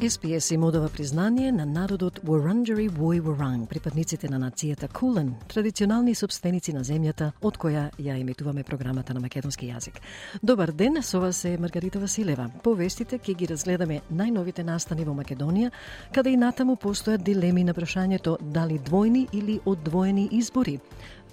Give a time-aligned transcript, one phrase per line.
[0.00, 6.72] SPS им одава признание на народот Wurundjeri Woi Wurrung, припадниците на нацијата Кулен, традиционални собственици
[6.72, 9.98] на земјата од која ја емитуваме програмата на македонски јазик.
[10.42, 12.46] Добар ден, со вас е Маргарита Василева.
[12.62, 15.72] По вестите ќе ги разгледаме најновите настани во Македонија,
[16.14, 20.78] каде и натаму постојат дилеми на прашањето дали двојни или одвоени избори.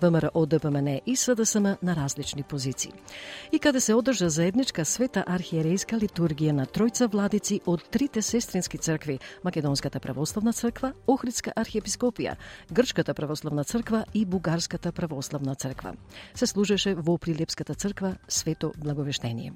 [0.01, 2.93] ВМРО, ДПМН и СДСМ на различни позиции.
[3.51, 9.19] И каде се одржа заедничка света архиерејска литургија на тројца владици од трите сестрински цркви
[9.43, 12.35] Македонската православна црква, Охридска архиепископија,
[12.71, 15.93] Грчката православна црква и Бугарската православна црква.
[16.33, 19.53] Се служеше во Прилепската црква Свето Благовештение.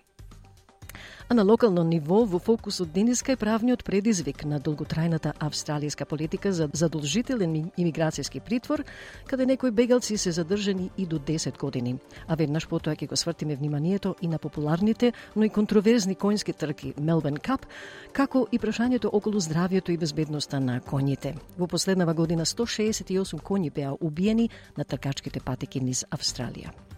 [1.30, 6.70] А на локално ниво во фокусот денеска е правниот предизвик на долготрајната австралијска политика за
[6.74, 8.84] задолжителен имиграцијски притвор,
[9.28, 11.96] каде некои бегалци се задржани и до 10 години.
[12.28, 16.94] А веднаш потоа ќе го свртиме вниманието и на популарните, но и контроверзни конски трки
[16.98, 17.66] Мелбен Кап,
[18.14, 21.36] како и прашањето околу здравјето и безбедноста на коњите.
[21.58, 26.89] Во последнава година 168 коњи беа убиени на тркачките патеки низ Австралија.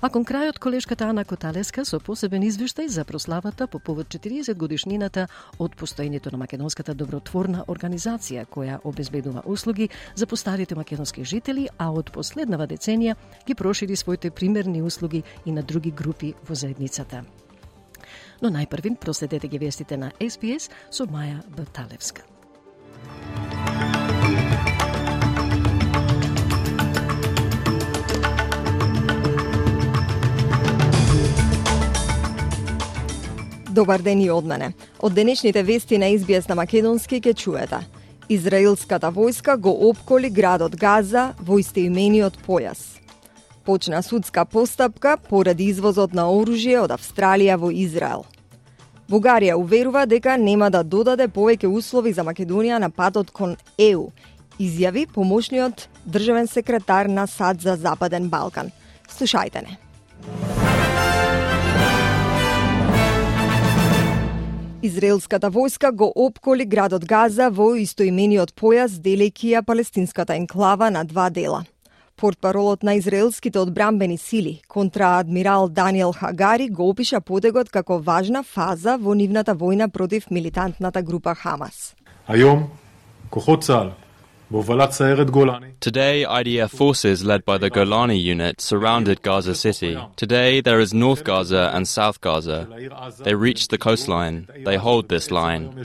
[0.00, 5.26] А кон крајот колешката Ана Коталеска со посебен извештај за прославата по повод 40 годишнината
[5.58, 12.12] од постоењето на Македонската добротворна организација која обезбедува услуги за постарите македонски жители, а од
[12.12, 17.24] последнава деценија ги прошири своите примерни услуги и на други групи во заедницата.
[18.42, 22.35] Но најпрвин проследете ги вестите на SPS со Маја Баталевска.
[33.76, 34.70] Добар ден и од мене.
[35.04, 37.82] Од денешните вести на избиес на Македонски ке чуете.
[38.28, 42.96] Израелската војска го обколи градот Газа во истоимениот појас.
[43.64, 48.24] Почна судска постапка поради извозот на оружје од Австралија во Израел.
[49.10, 54.08] Бугарија уверува дека нема да додаде повеќе услови за Македонија на патот кон ЕУ,
[54.58, 58.72] изјави помошниот државен секретар на САД за Западен Балкан.
[59.12, 60.65] Слушајте не.
[64.86, 71.26] Израелската војска го обколи градот Газа во истоимениот појас, делејќи ја палестинската енклава на два
[71.30, 71.64] дела.
[72.16, 79.14] Портпаролот на израелските одбрамбени сили, контраадмирал Даниел Хагари, го опиша подегот како важна фаза во
[79.14, 81.96] нивната војна против милитантната група Хамас.
[82.28, 82.68] Ајом,
[83.30, 83.90] кохот цал,
[85.80, 89.98] Today, IDF forces led by the Golani unit surrounded Gaza City.
[90.14, 92.68] Today, there is North Gaza and South Gaza.
[93.24, 94.46] They reached the coastline.
[94.64, 95.84] They hold this line.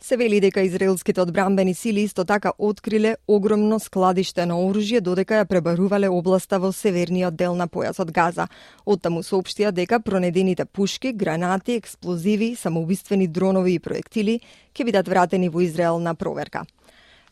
[0.00, 5.48] Се вели дека израелските одбрамбени сили исто така откриле огромно складиште на оружје додека ја
[5.48, 8.48] пребарувале областа во северниот дел на појасот Газа.
[8.84, 14.40] Оттаму соопштија дека пронедените пушки, гранати, експлозиви, самоубиствени дронови и проектили
[14.76, 16.66] ќе бидат вратени во Израел на проверка.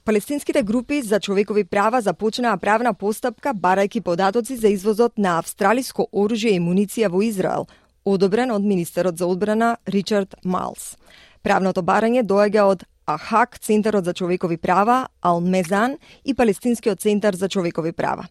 [0.04, 6.56] Палестинските групи за човекови права започнаа правна постапка барајќи податоци за извозот на австралиско оружје
[6.56, 7.68] и муниција во Израел,
[8.04, 10.96] одобрен од министерот за одбрана Ричард Малс.
[11.44, 17.92] Правното барање доаѓа од АХАК, Центарот за човекови права, Алмезан и Палестинскиот центар за човекови
[17.92, 18.24] права.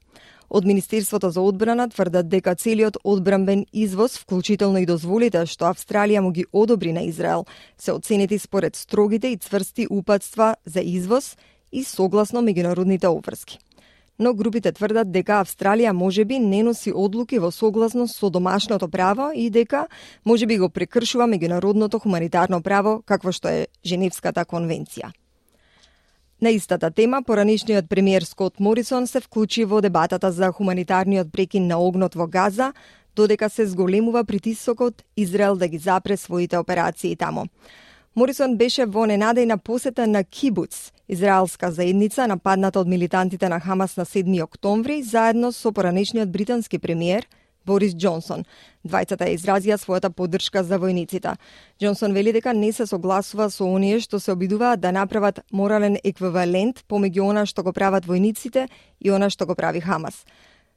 [0.49, 6.31] Од Министерството за одбрана тврдат дека целиот одбранбен извоз, вклучително и дозволите што Австралија му
[6.33, 7.45] ги одобри на Израел,
[7.77, 11.37] се оценети според строгите и цврсти упатства за извоз
[11.71, 13.59] и согласно меѓународните обврски
[14.19, 19.49] но групите тврдат дека Австралија можеби не носи одлуки во согласност со домашното право и
[19.49, 19.87] дека
[20.25, 25.11] можеби го прекршува меѓународното хуманитарно право какво што е Женевската конвенција.
[26.41, 31.79] На истата тема, поранишниот премиер Скот Морисон се вклучи во дебатата за хуманитарниот прекин на
[31.79, 32.73] огнот во Газа,
[33.15, 37.45] додека се зголемува притисокот Израел да ги запре своите операции тамо.
[38.15, 44.05] Морисон беше во ненадејна посета на Кибуц, израелска заедница нападната од милитантите на Хамас на
[44.05, 47.27] 7 октомври, заедно со поранешниот британски премиер
[47.65, 48.43] Борис Џонсон.
[48.83, 51.35] Двајцата изразија својата поддршка за војниците.
[51.79, 56.83] Џонсон вели дека не се согласува со оние што се обидуваат да направат морален еквивалент
[56.89, 58.67] помеѓу она што го прават војниците
[58.99, 60.25] и она што го прави Хамас.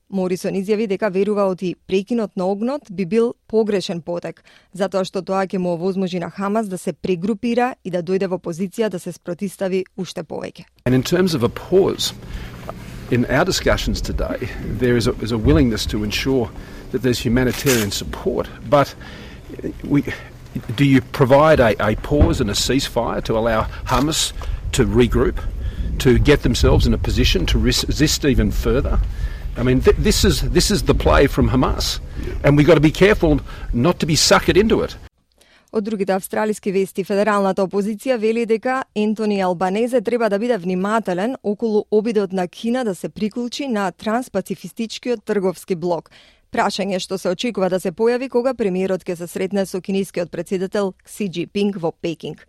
[0.08, 5.46] Морисон изјави дека верува оти прекинот на огнот би бил погрешен потек, затоа што тоа
[5.50, 9.12] ќе му овозможи на Хамас да се прегрупира и да дојде во позиција да се
[9.12, 10.64] спротистави уште повеќе.
[10.86, 12.14] And in terms of a pause,
[13.10, 14.48] in our discussions today,
[14.78, 16.50] there is a, is a willingness to ensure
[16.92, 18.94] that there's humanitarian support, but
[19.82, 20.04] we,
[20.76, 24.32] do you provide a, a pause and a ceasefire to allow Hamas
[24.72, 25.42] to regroup,
[25.98, 29.00] to get themselves in a position to resist even further?
[29.58, 32.00] I mean, th- this is this is the play from Hamas,
[32.44, 33.40] and we've got to be careful
[33.72, 34.96] not to be suckered into it.
[35.72, 41.84] Од другите австралиски вести, федералната опозиција вели дека Ентони Албанезе треба да биде внимателен околу
[41.90, 46.10] обидот на Кина да се приклучи на транспацифистичкиот трговски блок.
[46.52, 50.94] Прашање што се очекува да се појави кога премиерот ќе се сретне со кинескиот председател
[51.04, 52.46] Кси Джипинг во Пекинг.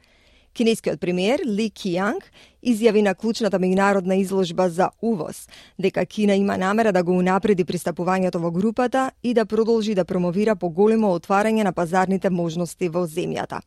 [0.53, 2.31] Кинескиот премиер Ли Кијанг
[2.67, 5.47] изјави на клучната меѓународна изложба за увоз
[5.79, 10.55] дека Кина има намера да го унапреди пристапувањето во групата и да продолжи да промовира
[10.55, 13.61] поголемо отварање на пазарните можности во земјата.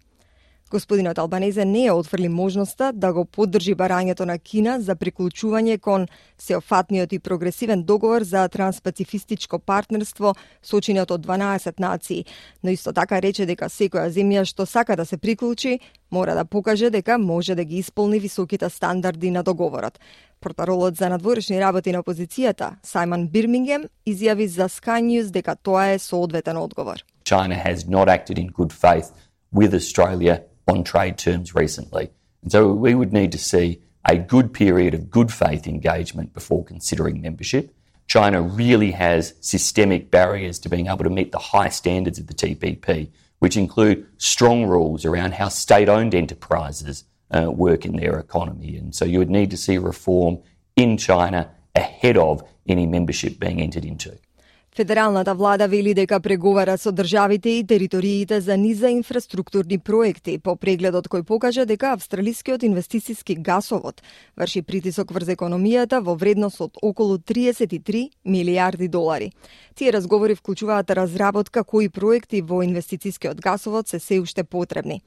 [0.71, 6.05] Господинот Албанезе не ја отфрли можноста да го поддржи барањето на Кина за приклучување кон
[6.39, 12.25] сеофатниот и прогресивен договор за транспацифистичко партнерство сочинет од 12 нации,
[12.63, 15.81] но исто така рече дека секоја земја што сака да се приклучи
[16.11, 19.99] мора да покаже дека може да ги исполни високите стандарди на договорот.
[20.41, 25.99] Протаролот за надворешни работи на опозицијата, Саймон Бирмингем, изјави за Sky News дека тоа е
[25.99, 27.03] соодветен одговор.
[27.25, 29.11] China has not acted in good faith
[29.53, 32.11] with Australia on trade terms recently.
[32.43, 36.65] And so we would need to see a good period of good faith engagement before
[36.65, 37.75] considering membership.
[38.07, 42.35] China really has systemic barriers to being able to meet the high standards of the
[42.35, 48.77] TPP, which include strong rules around how state owned enterprises uh, work in their economy.
[48.77, 50.39] And so you would need to see reform
[50.77, 54.19] in China ahead of any membership being entered into.
[54.77, 61.09] Федералната влада вели дека преговара со државите и териториите за низа инфраструктурни проекти по прегледот
[61.11, 63.99] кој покажа дека австралискиот инвестициски гасовод
[64.39, 69.33] врши притисок врз економијата во вредност од околу 33 милиарди долари.
[69.75, 75.03] Тие разговори вклучуваат разработка кои проекти во инвестицискиот гасовод се се уште потребни.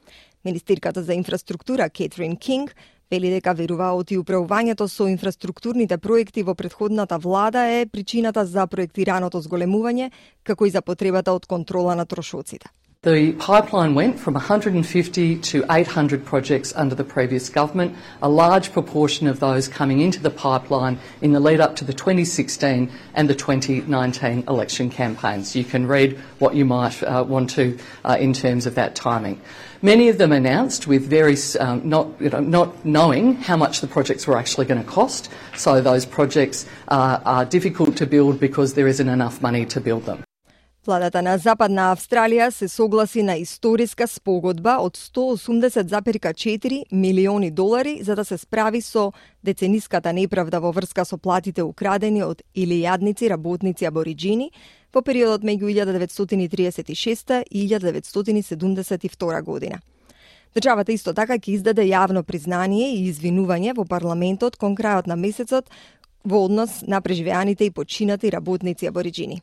[0.45, 2.75] Министерката за инфраструктура Кетрин Кинг
[3.11, 9.41] Вели дека веруваат и управувањето со инфраструктурните проекти во предходната влада е причината за проектираното
[9.41, 10.11] зголемување,
[10.43, 12.69] како и за потребата од контрола на трошоците.
[13.03, 19.27] The pipeline went from 150 to 800 projects under the previous government, a large proportion
[19.27, 23.35] of those coming into the pipeline in the lead up to the 2016 and the
[23.35, 25.53] 2019 election campaigns.
[25.53, 29.41] You can read what you might uh, want to uh, in terms of that timing.
[29.83, 33.87] Many of them announced with very um, not, you know, not knowing how much the
[33.87, 35.29] projects were actually going to cost.
[35.57, 40.05] So those projects uh, are difficult to build because there isn't enough money to build
[40.05, 40.23] them.
[40.85, 48.25] Владата на Западна Австралија се согласи на историска спогодба од 180,4 милиони долари за да
[48.25, 49.11] се справи со
[49.43, 54.51] децениската неправда во врска со платите украдени од илијадници работници абориджини
[54.93, 59.81] во периодот меѓу 1936 и 1972 година.
[60.53, 65.69] Државата исто така ќе издаде јавно признание и извинување во парламентот кон крајот на месецот
[66.23, 69.41] во однос на преживеаните и починати работници абориджини.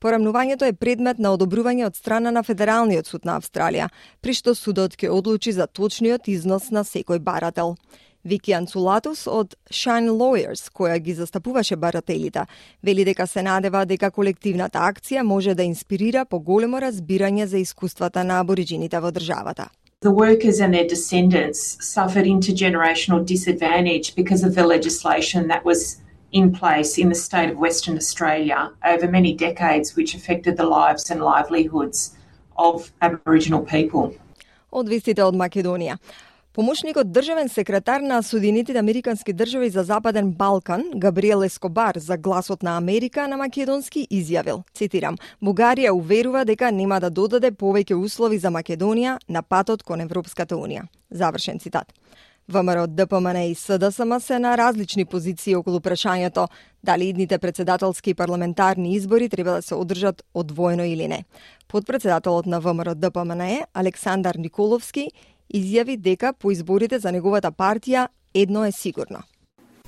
[0.00, 3.88] Порамнувањето е предмет на одобрување од страна на Федералниот суд на Австралија,
[4.20, 7.76] при што судот ќе одлучи за точниот износ на секој барател.
[8.24, 12.44] Вики Анцулатус од Shine Lawyers, која ги застапуваше барателите,
[12.82, 18.40] вели дека се надева дека колективната акција може да инспирира поголемо разбирање за искуствата на
[18.40, 19.70] абориджините во државата.
[20.02, 26.00] The workers and their descendants suffered intergenerational disadvantage because of the legislation that was
[26.32, 31.10] in place in the state of Western Australia over many decades, which affected the lives
[31.10, 32.16] and livelihoods
[32.56, 34.12] of Aboriginal people.
[34.70, 35.96] Од вестите од Македонија.
[36.52, 42.76] Помошникот државен секретар на Соединетите Американски држави за Западен Балкан, Габриел Ескобар, за гласот на
[42.76, 49.18] Америка на македонски изјавил, цитирам, Бугарија уверува дека нема да додаде повеќе услови за Македонија
[49.28, 50.88] на патот кон Европската Унија.
[51.10, 51.94] Завршен цитат.
[52.48, 56.48] ВМРО, ДПМН и СДСМ се на различни позиции околу прашањето
[56.82, 61.24] дали идните председателски и парламентарни избори треба да се одржат одвоено или не.
[61.68, 65.10] Подпредседателот на ВМРО ДПМН Александар Николовски
[65.54, 69.18] изјави дека по изборите за неговата партија едно е сигурно.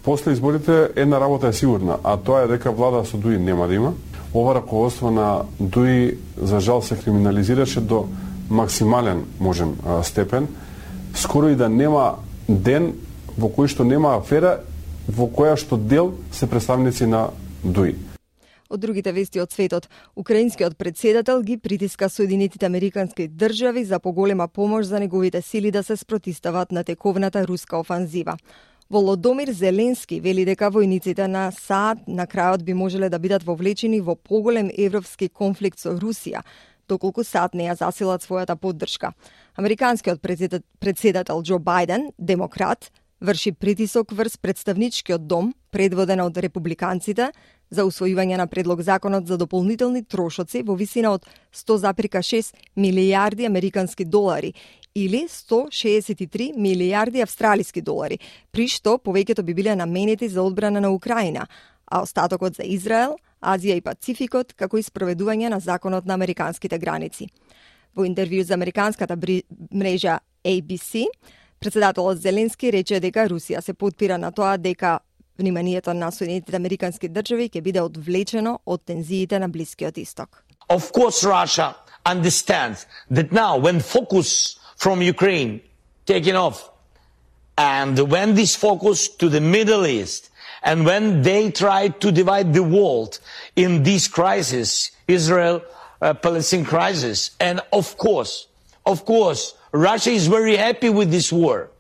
[0.02, 3.74] После изборите една работа е сигурна, а тоа е дека влада со ДУИ нема да
[3.74, 3.94] има.
[4.34, 8.08] Ова раководство на ДУИ за жал се криминализираше до
[8.50, 10.48] максимален можем степен.
[11.14, 12.16] Скоро и да нема
[12.48, 12.92] ден
[13.38, 14.60] во кој што нема афера
[15.08, 17.28] во која што дел се представници на
[17.64, 18.11] ДУИ.
[18.72, 24.86] Од другите вести од светот, украинскиот председател ги притиска Соединетите Американски држави за поголема помош
[24.86, 28.36] за неговите сили да се спротистават на тековната руска офанзива.
[28.90, 34.16] Володомир Зеленски вели дека војниците на САД на крајот би можеле да бидат вовлечени во
[34.16, 36.40] поголем европски конфликт со Русија,
[36.88, 39.12] доколку САД не ја засилат својата поддршка.
[39.56, 40.20] Американскиот
[40.80, 42.88] председател Џо Бајден, демократ,
[43.20, 47.32] врши притисок врз представничкиот дом, предводен од републиканците,
[47.72, 51.26] за усвојување на предлог законот за дополнителни трошоци во висина од
[51.56, 54.52] 100,6 милијарди американски долари
[54.94, 58.18] или 163 милијарди австралиски долари,
[58.52, 61.46] при што повеќето би биле наменети за одбрана на Украина,
[61.86, 67.28] а остатокот за Израел, Азија и Пацификот, како и спроведување на законот на американските граници.
[67.96, 69.16] Во интервју за американската
[69.72, 71.08] мрежа ABC,
[71.62, 74.96] Председателот Зеленски рече дека Русија се подпира на тоа дека
[75.38, 80.44] вниманието на Соединетите Американски држави ќе биде одвлечено од тензиите на Блискиот Исток.
[80.68, 81.74] Of course Russia
[82.06, 85.60] understands that now when focus from Ukraine
[86.06, 86.70] taken off
[87.56, 90.30] and when this focus to the Middle East
[90.62, 93.18] and when they try to divide the world
[93.56, 95.62] in this crisis, Israel
[96.00, 98.48] uh, Palestine crisis and of course
[98.86, 101.70] of course Russia is very happy with this war.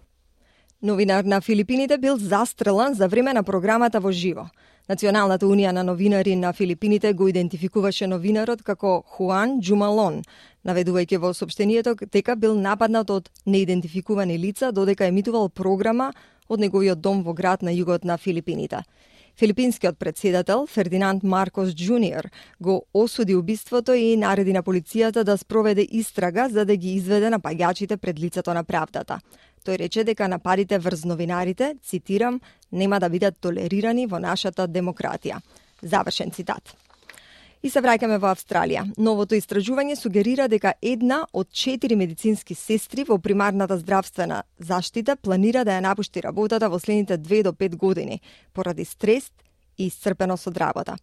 [0.82, 4.48] Новинар на Филипините бил застрелан за време на програмата во живо.
[4.88, 10.24] Националната унија на новинари на Филипините го идентификуваше новинарот како Хуан Джумалон,
[10.66, 16.10] наведувајќи во сообщението дека бил нападнат од неидентификувани лица додека емитувал програма
[16.48, 18.82] од неговиот дом во град на југот на Филипините.
[19.38, 22.28] Филипинскиот председател Фердинанд Маркос Джуниор
[22.60, 27.96] го осуди убиството и нареди на полицијата да спроведе истрага за да ги изведе напаѓачите
[27.96, 29.20] пред лицето на правдата.
[29.62, 32.40] Тој рече дека нападите врз новинарите, цитирам,
[32.72, 35.38] нема да бидат толерирани во нашата демократија.
[35.82, 36.74] Завршен цитат.
[37.62, 38.82] И се враќаме во Австралија.
[38.98, 45.76] Новото истражување сугерира дека една од четири медицински сестри во примарната здравствена заштита планира да
[45.76, 48.20] ја напушти работата во следните 2 до 5 години,
[48.52, 49.30] поради стрес
[49.78, 50.96] и исцрпеност од работа.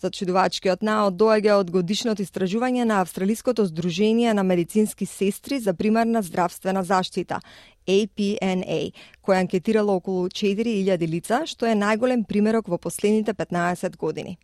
[0.00, 6.80] Зачудувачкиот наод доаѓа од годишното истражување на Австралиското здружение на медицински сестри за примарна здравствена
[6.88, 7.40] заштита,
[7.84, 14.38] APNA, која анкетирала околу 4000 лица, што е најголем примерок во последните 15 години.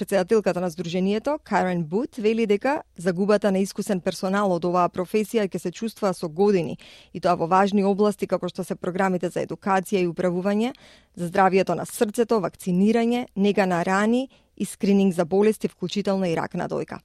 [0.00, 5.60] Председателката на Сдруженијето, Карен Бут, вели дека загубата на искусен персонал од оваа професија ќе
[5.60, 6.78] се чувствува со години,
[7.12, 10.72] и тоа во важни области како што се програмите за едукација и управување,
[11.20, 16.56] за здравието на срцето, вакцинирање, нега на рани и скрининг за болести, вклучително и рак
[16.56, 17.04] на дојка.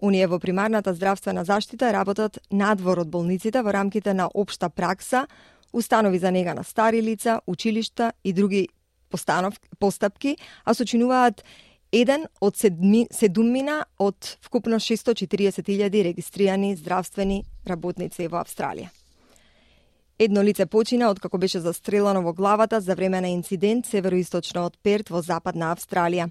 [0.00, 5.26] Оние во примарната здравствена заштита работат надвор од болниците во рамките на општа пракса,
[5.72, 8.68] установи за нега на стари лица, училишта и други
[9.78, 11.44] постапки, а сочинуваат
[11.92, 12.56] еден од
[13.10, 18.88] седумина од вкупно 640.000 регистрирани здравствени работници во Австралија.
[20.20, 24.74] Едно лице почина од како беше застрелано во главата за време на инцидент североисточно од
[24.84, 26.26] Перт во западна Австралија.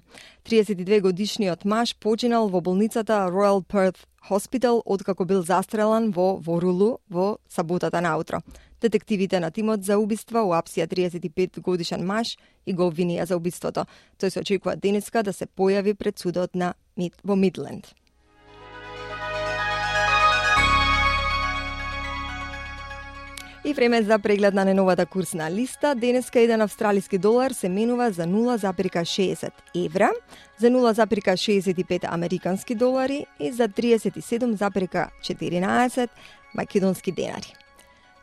[0.46, 7.38] 32 годишниот маж починал во болницата Royal Perth Hospital откако бил застрелан во Ворулу во
[7.48, 8.44] саботата наутро.
[8.80, 13.88] Детективите на тимот за убиства уапсија 35 годишен маж и го обвинија за убиството.
[14.22, 17.90] Тој се очекува денеска да се појави пред судот на Мид, во Мидленд.
[23.64, 25.94] И време за преглед на неновата курсна листа.
[25.94, 29.50] Денеска еден австралиски долар се менува за 0,60
[29.86, 30.10] евра,
[30.58, 36.08] за 0,65 американски долари и за 37,14
[36.54, 37.54] македонски денари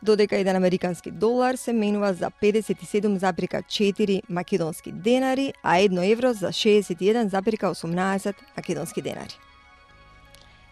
[0.03, 8.33] додека еден американски долар се менува за 57,4 македонски денари, а едно евро за 61,18
[8.57, 9.39] македонски денари.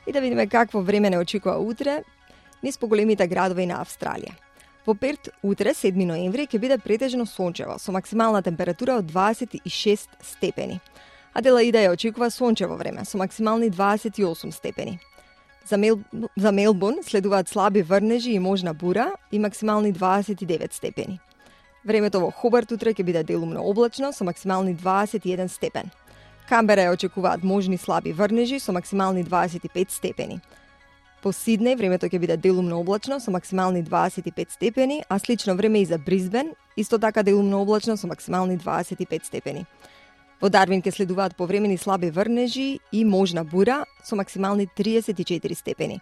[0.07, 2.03] И да видиме какво време не очекува утре
[2.63, 4.44] низ поголемите градови на Австралија.
[4.85, 10.77] Во Перт утре, 7 ноември, ќе биде претежно сончево, со максимална температура од 26 степени.
[11.33, 14.99] Аделаида ја очекува сончево време, со максимални 28 степени.
[15.65, 15.99] За, Мел...
[16.37, 21.19] за Мелбурн следуваат слаби врнежи и можна бура и максимални 29 степени.
[21.83, 25.89] Времето во Хобарт утре ќе биде делумно облачно со максимални 21 степен.
[26.49, 30.41] Камбера ја очекуваат можни слаби врнежи со максимални 25 степени.
[31.25, 35.85] По Сиднеј времето ќе биде делумно облачно со максимални 25 степени, а слично време и
[35.85, 39.65] за Бризбен, исто така делумно облачно со максимални 25 степени.
[40.39, 45.99] Во Дарвин ќе следуваат повремени слаби врнежи и можна бура со максимални 34 степени.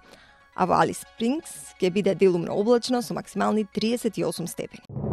[0.55, 5.12] А во Алис Спрингс ќе биде делумно облачно со максимални 38 степени.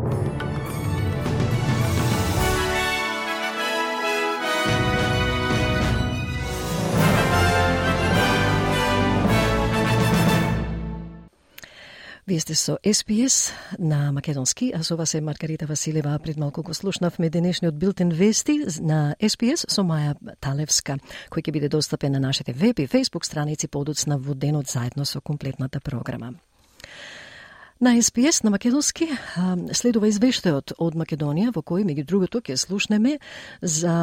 [12.31, 16.19] Вие сте со СПС на Македонски, а со вас е Маргарита Василева.
[16.23, 20.95] Пред малку го слушнавме денешниот билтен вести на СПС со Маја Талевска,
[21.27, 25.21] кој ќе биде достапен на нашите веб и фейсбук страници подоцна во денот заедно со
[25.21, 26.35] комплетната програма.
[27.83, 29.07] На СПС на Македонски
[29.73, 33.15] следува извештајот од Македонија во кој меѓу другото ќе слушнеме
[33.63, 33.95] за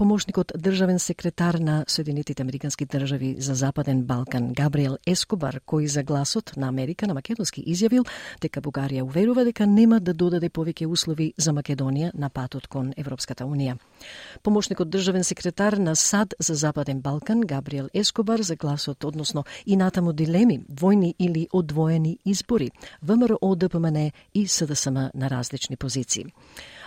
[0.00, 6.54] помошникот државен секретар на Соединетите Американски држави за Западен Балкан Габриел Ескобар кој за гласот
[6.56, 8.08] на Америка на Македонски изјавил
[8.40, 13.44] дека Бугарија уверува дека нема да додаде повеќе услови за Македонија на патот кон Европската
[13.44, 13.76] унија.
[14.42, 20.12] Помошникот државен секретар на САД за Западен Балкан Габриел Ескобар за гласот односно и натаму
[20.12, 22.70] дилеми војни или одвоени избори
[23.02, 26.26] ВМРО, ДПМН и СДСМ на различни позиции.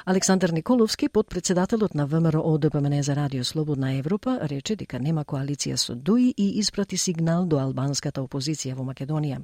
[0.05, 5.95] Александр Николовски, подпредседателот на ВМРО ДПМН за Радио Слободна Европа, рече дека нема коалиција со
[5.95, 9.41] ДУИ и испрати сигнал до албанската опозиција во Македонија.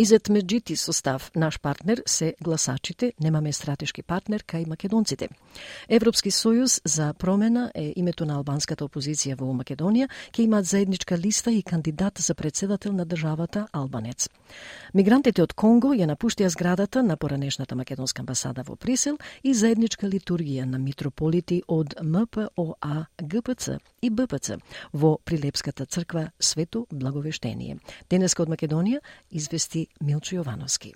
[0.00, 5.26] Изет Меджити состав наш партнер се гласачите, немаме стратешки партнер кај македонците.
[5.88, 11.50] Европски сојуз за промена е името на албанската опозиција во Македонија, ќе имаат заедничка листа
[11.50, 14.28] и кандидат за председател на државата Албанец.
[14.94, 20.64] Мигрантите од Конго ја напуштија зградата на поранешната македонска амбасада во Присел и заедничка литургија
[20.64, 24.62] на митрополити од МПОА, ГПЦ и БПЦ
[24.92, 27.80] во Прилепската црква Свето Благовештение.
[28.10, 29.02] Денеска од Македонија
[29.32, 30.94] извести Милчо Јовановски.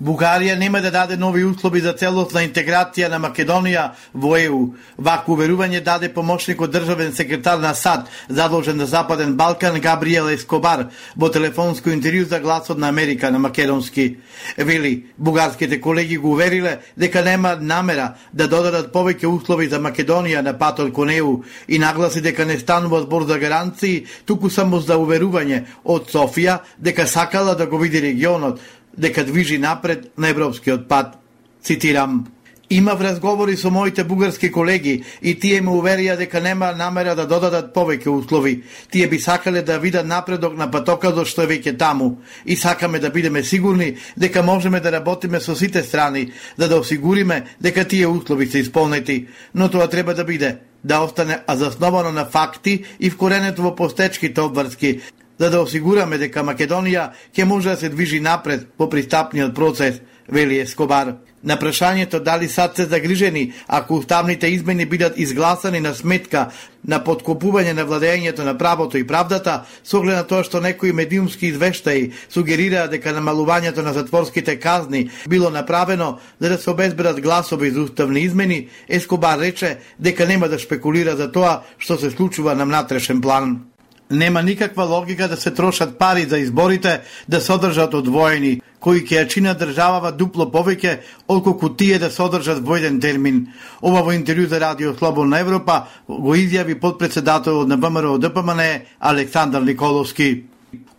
[0.00, 4.60] Бугарија нема да даде нови услови за целосна интеграција на Македонија во ЕУ.
[4.96, 11.28] ваку уверување даде помошникот државен секретар на САД, задолжен за Западен Балкан, Габриел Ескобар, во
[11.28, 14.16] телефонско интервју за гласот на Америка на македонски.
[14.56, 20.58] Вели, бугарските колеги го увериле дека нема намера да додадат повеќе услови за Македонија на
[20.58, 25.64] патот кон ЕУ и нагласи дека не станува збор за гаранции, туку само за уверување
[25.84, 28.60] од Софија дека сакала да го види регионот,
[28.98, 31.16] дека движи напред на европскиот пат.
[31.62, 32.26] Цитирам,
[32.72, 37.72] Имав разговори со моите бугарски колеги и тие ме уверија дека нема намера да додадат
[37.74, 38.62] повеќе услови.
[38.92, 42.20] Тие би сакале да видат напредок на патокадот што е веќе таму.
[42.46, 47.42] И сакаме да бидеме сигурни дека можеме да работиме со сите страни, за да осигуриме
[47.60, 49.26] дека тие услови се исполнети.
[49.54, 55.00] Но тоа треба да биде да остане засновано на факти и вкоренето во постечките обврски,
[55.40, 60.60] за да осигураме дека Македонија ќе може да се движи напред по пристапниот процес, вели
[60.60, 61.14] Ескобар.
[61.42, 66.50] На прашањето дали сад се загрижени ако уставните измени бидат изгласани на сметка
[66.84, 71.46] на подкопување на владењето на правото и правдата, со оглед на тоа што некои медиумски
[71.48, 77.80] извештаи сугерираа дека намалувањето на затворските казни било направено за да се обезбедат гласови за
[77.80, 83.20] уставни измени, Ескобар рече дека нема да шпекулира за тоа што се случува на внатрешен
[83.20, 83.69] план.
[84.10, 89.20] Нема никаква логика да се трошат пари за изборите да се одржат одвоени, кои ќе
[89.20, 93.46] ја чинат државава дупло повеќе отколку тие да се одржат во еден термин.
[93.82, 100.49] Ова во интервју за Радио Слободна Европа го изјави подпредседателот на ВМРО ДПМН Александар Николовски.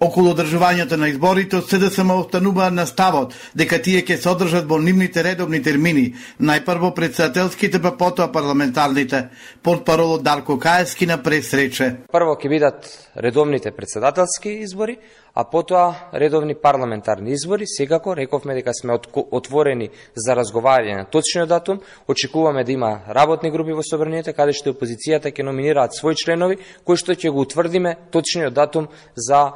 [0.01, 4.79] Околу одржувањето на изборите од СДСМ останува на ставот дека тие ќе се одржат во
[4.81, 9.27] нивните редовни термини, најпрво председателските па потоа парламентарните.
[9.61, 11.91] Портпаролот Дарко Каевски на пресрече.
[12.09, 14.97] Прво ќе бидат редовните председателски избори,
[15.35, 17.67] а потоа редовни парламентарни избори.
[17.67, 18.97] Секако рековме дека сме
[19.31, 21.79] отворени за разговарање на точниот датум.
[22.07, 26.97] Очекуваме да има работни групи во собранието каде што опозицијата ќе номинираат своји членови кои
[26.97, 29.51] што ќе го утврдиме точниот датум за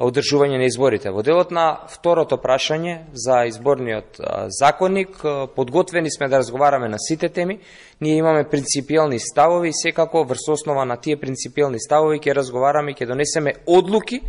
[0.00, 1.10] одржување на изборите.
[1.10, 4.20] Во делот на второто прашање за изборниот
[4.58, 5.18] законник,
[5.56, 7.58] подготвени сме да разговараме на сите теми.
[8.00, 12.94] Ние имаме принципијални ставови и секако врз основа на тие принципијални ставови ќе разговараме и
[12.94, 14.22] ќе донесеме одлуки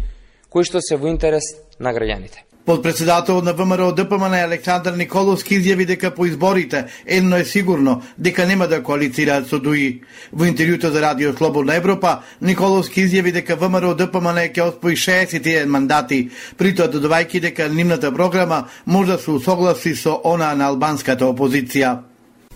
[0.51, 2.43] кои што се во интерес на граѓаните.
[2.65, 8.67] Подпредседателот на ВМРО ДПМН Александар Николовски изјави дека по изборите едно е сигурно дека нема
[8.67, 10.01] да коалицираат со ДУИ.
[10.31, 16.29] Во интервјуто за Радио Слободна Европа, Николовски изјави дека ВМРО ДПМН ќе освои 61 мандати,
[16.57, 21.97] притоа додавајќи дека нивната програма може да се усогласи со она на албанската опозиција.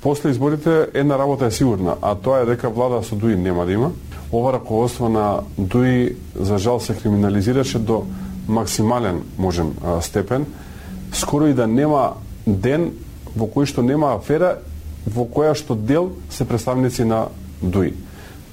[0.01, 3.71] После изборите една работа е сигурна, а тоа е дека влада со ДУИ нема да
[3.71, 3.91] има.
[4.31, 8.05] Ова раководство на ДУИ за жал се криминализираше до
[8.47, 10.45] максимален можем степен,
[11.13, 12.13] скоро и да нема
[12.47, 12.91] ден
[13.35, 14.57] во кој што нема афера
[15.05, 17.27] во која што дел се представници на
[17.61, 17.93] ДУИ.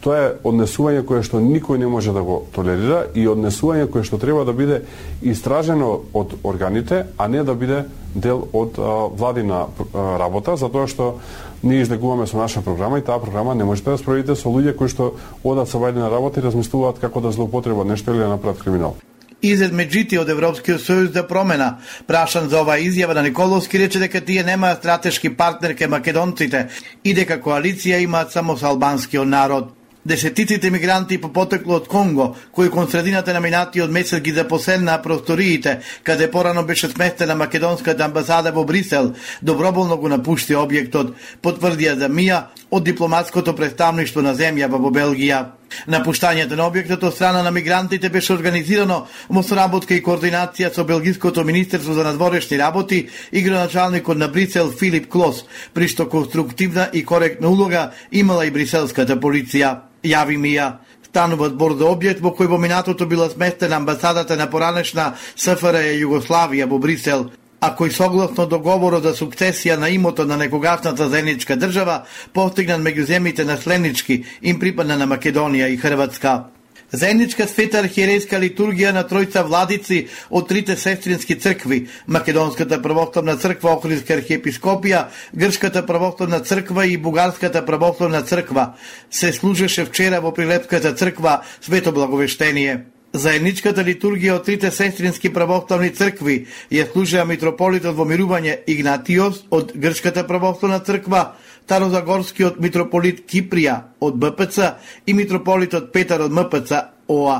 [0.02, 4.18] Тоа е однесување кое што никој не може да го толерира и однесување кое што
[4.18, 4.80] треба да биде
[5.22, 11.14] истражено од органите, а не да биде дел од а, владина а, работа, затоа што
[11.62, 14.88] ние излегуваме со наша програма и таа програма не можете да спроведите со луѓе кои
[14.88, 18.96] што одат со владина работа и размислуваат како да злоупотребат нешто или да направат криминал.
[19.42, 21.80] Изед Меджити од Европскиот сојуз за промена.
[22.06, 26.68] Прашан за оваа изјава на Николовски рече дека тие немаат стратешки партнер ке македонците
[27.04, 29.72] и дека коалиција имаат само со албанскиот народ.
[30.06, 35.78] Десетиците мигранти по потекло од Конго, кои кон средината на минатиот месец ги запоселнаа просториите,
[36.02, 42.42] каде порано беше сместена македонската амбасада во Брисел, доброволно го напушти објектот, потврдија за Мија
[42.70, 45.61] од дипломатското представништво на земја во Белгија.
[45.86, 51.44] Напуштањето на објектот од страна на мигрантите беше организирано во соработка и координација со Белгиското
[51.44, 57.48] Министерство за надворешни работи и градоначалникот на Брисел Филип Клос, при што конструктивна и коректна
[57.48, 59.76] улога имала и бриселската полиција.
[60.02, 60.72] Јави Мија,
[61.06, 66.66] станува збор за објект во кој во минатото била сместена амбасадата на поранешна СФР Југославија
[66.66, 67.30] во Брисел,
[67.62, 72.02] а кој согласно договорот за сукцесија на имотот на некогашната заедничка држава
[72.34, 76.50] постигнат меѓу земите наследнички им припадна на Македонија и Хрватска.
[76.92, 84.18] Заедничка света архиерейска литургија на тројца владици од трите сестрински цркви, Македонската православна црква Охридска
[84.18, 88.72] архиепископија, Грчката православна црква и Бугарската православна црква,
[89.10, 92.82] се служеше вчера во Прилепската црква Свето Благовештение.
[93.12, 96.36] Заедничката литургија од трите сестрински православни цркви
[96.72, 101.34] ја служеа митрополитот во мирување Игнатиос од Грчката православна црква,
[101.68, 104.72] Тарозагорскиот митрополит Киприја од БПЦ
[105.06, 106.80] и митрополитот Петар од МПЦ
[107.12, 107.38] ОА.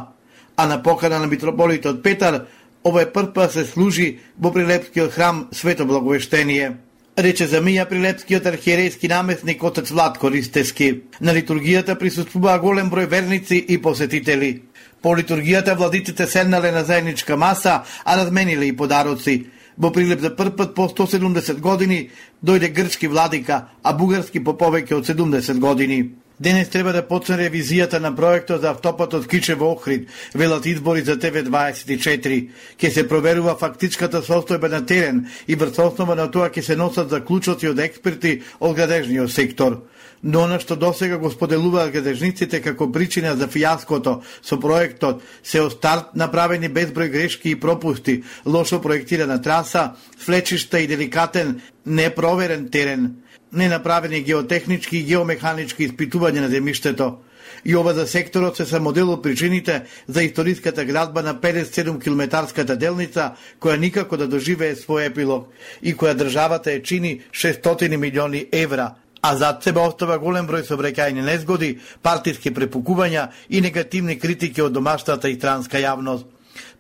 [0.57, 2.43] А на покана на митрополитот Петар,
[2.85, 6.75] овој прв прв се служи во Прилепскиот храм Свето Благовештение
[7.17, 11.03] рече за Мија Прилепскиот архиерейски наместник отец Владко Ристески.
[11.21, 14.63] На литургијата присуствуваа голем број верници и посетители.
[15.03, 19.47] По литургијата владиците седнале на заедничка маса, а размениле и подароци.
[19.79, 22.11] Во Прилеп за прв пат по 170 години
[22.45, 26.11] дојде грчки владика, а бугарски по повеќе од 70 години.
[26.41, 32.51] Денес треба да почне ревизијата на проектот за автопатот Кичево Охрид, велат избори за ТВ24.
[32.79, 37.11] Ке се проверува фактичката состојба на терен и врз основа на тоа ќе се носат
[37.11, 39.83] заклучоци од експерти од градежниот сектор
[40.23, 45.75] но она што досега го споделуваат гадежниците како причина за фијаското со проектот се од
[45.75, 53.17] старт направени безброј грешки и пропусти, лошо проектирана траса, флечишта и деликатен непроверен терен,
[53.53, 57.19] ненаправени геотехнички и геомеханички испитувања на земиштето.
[57.65, 62.77] И ова за секторот се са модел од причините за историската градба на 57 километарската
[62.77, 65.51] делница, која никако да доживее свој епилог
[65.83, 71.23] и која државата е чини 600 милиони евра– а зад себе остава голем број сообраќајни
[71.23, 76.27] незгоди, партиски препукувања и негативни критики од домашната и странска јавност.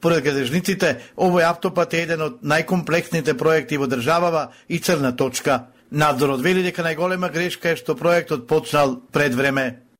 [0.00, 5.68] Поред градежниците, овој автопат е еден од најкомплексните проекти во државава и црна точка.
[5.90, 9.91] Надзорот вели дека најголема грешка е што проектот почнал пред време.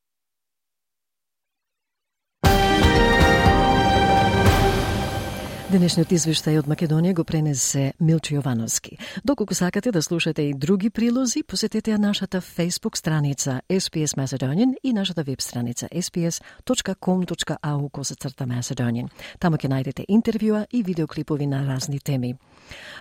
[5.73, 8.99] Денешниот извештај од Македонија го пренесе Милчо Јовановски.
[9.25, 14.93] Доколку сакате да слушате и други прилози, посетете ја нашата Facebook страница SPS Macedonian и
[14.93, 19.09] нашата веб страница sps.com.au косацрта Macedonian.
[19.39, 22.35] Таму ќе најдете интервјуа и видеоклипови на разни теми.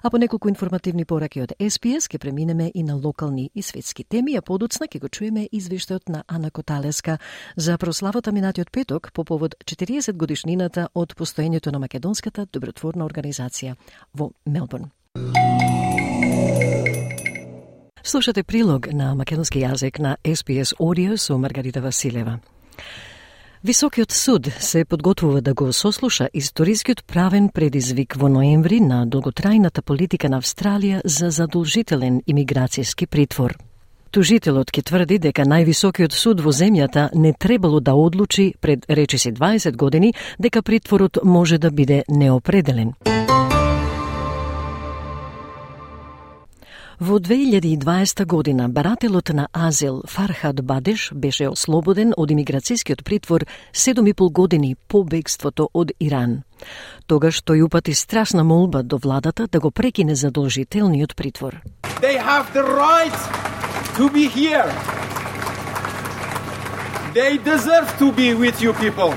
[0.02, 4.36] А по неколку информативни пораки од СПС, ќе преминеме и на локални и светски теми,
[4.36, 7.18] а подоцна ќе го чуеме извештајот на Ана Коталеска
[7.56, 13.76] за прославата минатиот петок по повод 40 годишнината од постоењето на македонската добротворна организација
[14.14, 14.92] во Мелбурн.
[18.04, 22.40] Слушате прилог на македонски јазик на SPS Audio со Маргарита Василева.
[23.64, 30.30] Високиот суд се подготвува да го сослуша историскиот правен предизвик во ноември на долготрајната политика
[30.30, 33.54] на Австралија за задолжителен имиграцијски притвор.
[34.12, 39.78] Тужителот ке тврди дека највисокиот суд во земјата не требало да одлучи пред речиси 20
[39.78, 42.94] години дека притворот може да биде неопределен.
[47.02, 54.76] Во 2020 година барателот на Азел Фархад Бадеш беше ослободен од имиграцијскиот притвор 7,5 години
[54.88, 56.44] по бегството од Иран.
[57.08, 61.62] Тогаш тој упати страшна молба до владата да го прекине задолжителниот притвор.
[62.02, 63.18] They have the right
[63.98, 64.70] to be here.
[67.16, 69.14] They deserve to be with you people.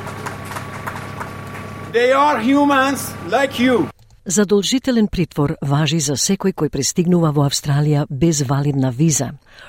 [1.93, 3.94] They are humans like you.
[4.27, 9.27] Задолжителен притвор важи за секој кој пристигнува во Австралија без валидна виза.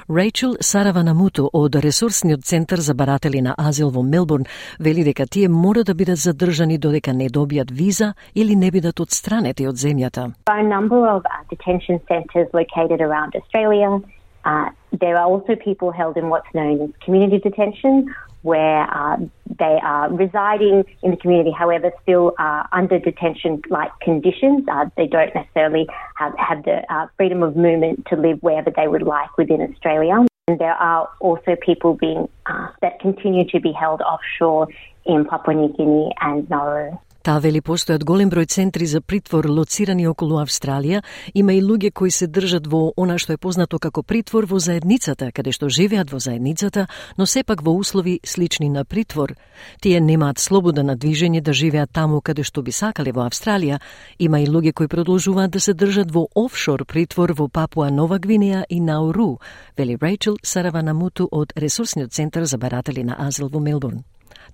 [0.07, 4.45] Рейчел Сараванамуто од Ресурсниот центар за баратели на азил во Мелбурн
[4.79, 9.67] вели дека тие мора да бидат задржани додека не добијат виза или не бидат отстранети
[9.67, 10.31] од земјата.
[10.47, 13.99] a number of uh, detention centers located around Australia.
[14.45, 14.69] Uh,
[15.01, 18.07] there are also people held in what's known as community detention,
[18.45, 19.17] where uh,
[19.57, 24.63] they are residing in the community, however, still uh, under detention like conditions.
[24.71, 28.87] Uh, they don't necessarily have, have the uh, freedom of movement to live wherever they
[28.87, 30.23] would like within Australia.
[30.47, 34.67] And there are also people being uh, that continue to be held offshore
[35.05, 36.99] in Papua New Guinea and Nauru.
[37.25, 40.99] Таа вели постојат голем број центри за притвор лоцирани околу Австралија,
[41.33, 45.31] има и луѓе кои се држат во она што е познато како притвор во заедницата,
[45.33, 46.85] каде што живеат во заедницата,
[47.17, 49.33] но сепак во услови слични на притвор.
[49.81, 53.81] Тие немаат слобода на движење да живеат таму каде што би сакале во Австралија.
[54.19, 58.65] Има и луѓе кои продолжуваат да се држат во офшор притвор во Папуа Нова Гвинеја
[58.69, 59.39] и Науру,
[59.75, 64.05] вели Рейчел Сараванамуту од Ресурсниот центар за баратели на азил во Мелбурн.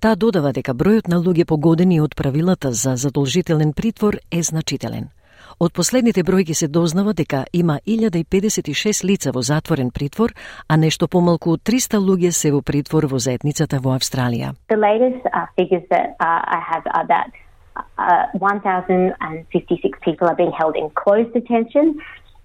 [0.01, 5.11] Таа додава дека бројот на луѓе погодени од правилата за задолжителен притвор е значителен.
[5.61, 10.33] Од последните бројки се дознава дека има 1056 лица во затворен притвор,
[10.67, 14.55] а нешто помалку од 300 луѓе се во притвор во заедницата во Австралија.
[14.73, 17.29] The latest uh, figures that uh, I have are that
[18.01, 21.93] uh, 1,056 people are being held in closed detention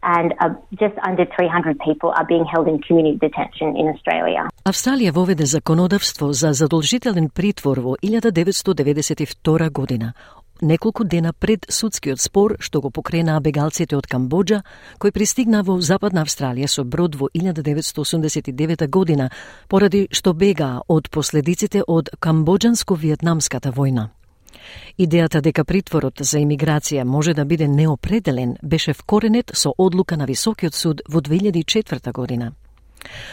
[0.03, 4.49] and uh, just under 300 people are being held in community detention in Australia.
[4.65, 10.15] Австралија воведе законодавство за задолжителен притвор во 1992 година,
[10.63, 14.63] неколку дена пред судскиот спор што го покренаа бегалците од Камбоджа,
[14.99, 19.31] кој пристигна во Западна Австралија со брод во 1989 година,
[19.69, 24.16] поради што бегаа од последиците од Камбоджанско-виетнамската војна.
[24.99, 30.75] Идејата дека притворот за имиграција може да биде неопределен беше вкоренет со одлука на Високиот
[30.75, 32.53] суд во 2004 година.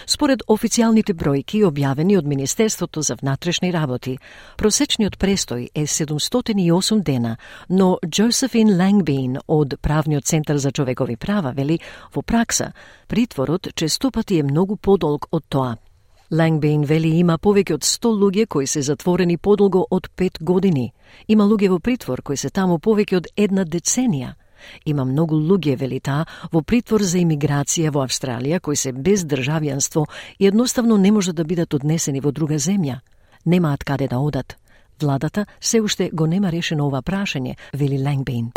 [0.05, 4.17] Според официјалните бројки објавени од Министерството за внатрешни работи,
[4.57, 7.38] просечниот престој е 708 дена,
[7.69, 11.79] но Джозефин Лангбин од Правниот центар за човекови права вели
[12.13, 12.73] во пракса
[13.07, 15.77] притворот честопати е многу подолг од тоа.
[16.31, 20.93] Лангбейн вели има повеќе од 100 луѓе кои се затворени подолго од 5 години.
[21.27, 24.33] Има луѓе во притвор кои се таму повеќе од една деценија.
[24.86, 30.05] Има многу луѓе, вели таа, во притвор за имиграција во Австралија кои се без државјанство
[30.39, 33.01] и едноставно не можат да бидат однесени во друга земја.
[33.45, 34.55] Немаат каде да одат.
[35.01, 38.53] Владата се уште го нема решено ова прашање, вели Лангбейн.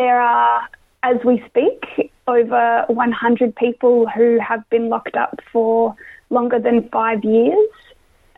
[1.02, 5.94] As we speak, over 100 people who have been locked up for
[6.30, 7.68] longer than five years.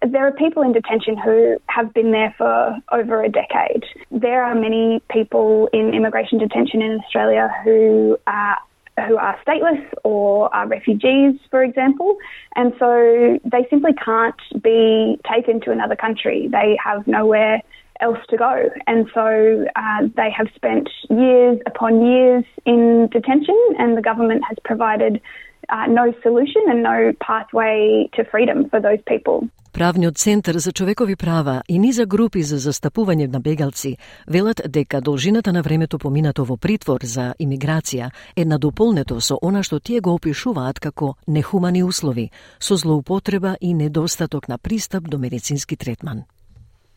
[0.06, 3.84] There are people in detention who have been there for over a decade.
[4.10, 8.58] There are many people in immigration detention in Australia who are
[9.06, 12.16] who are stateless or are refugees, for example,
[12.56, 16.48] and so they simply can't be taken to another country.
[16.50, 17.60] They have nowhere
[18.00, 23.96] else to go, and so uh, they have spent years upon years in detention, and
[23.96, 25.20] the government has provided
[25.68, 29.48] uh, no solution and no pathway to freedom for those people.
[29.72, 35.52] Правниот центар за човекови права и низа групи за застапување на бегалци велат дека должината
[35.52, 40.80] на времето поминато во притвор за имиграција е надополнето со она што тие го опишуваат
[40.80, 46.24] како нехумани услови, со злоупотреба и недостаток на пристап до медицински третман.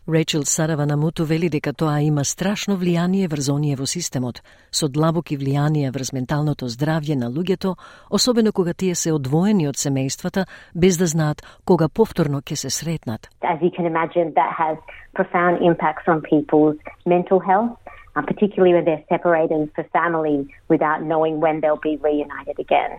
[0.10, 4.42] Рейчел Сарава Намуту вели дека тоа има страшно влијание врз оние во системот,
[4.74, 7.76] со длабоки влијанија врз менталното здравје на луѓето,
[8.10, 13.30] особено кога тие се одвоени од семејствата, без да знаат кога повторно ќе се сретнат.
[13.46, 14.78] As you can imagine, that has
[15.14, 17.78] profound impacts on people's mental health,
[18.18, 22.92] uh, particularly when they're separated for family without knowing when they'll be reunited again.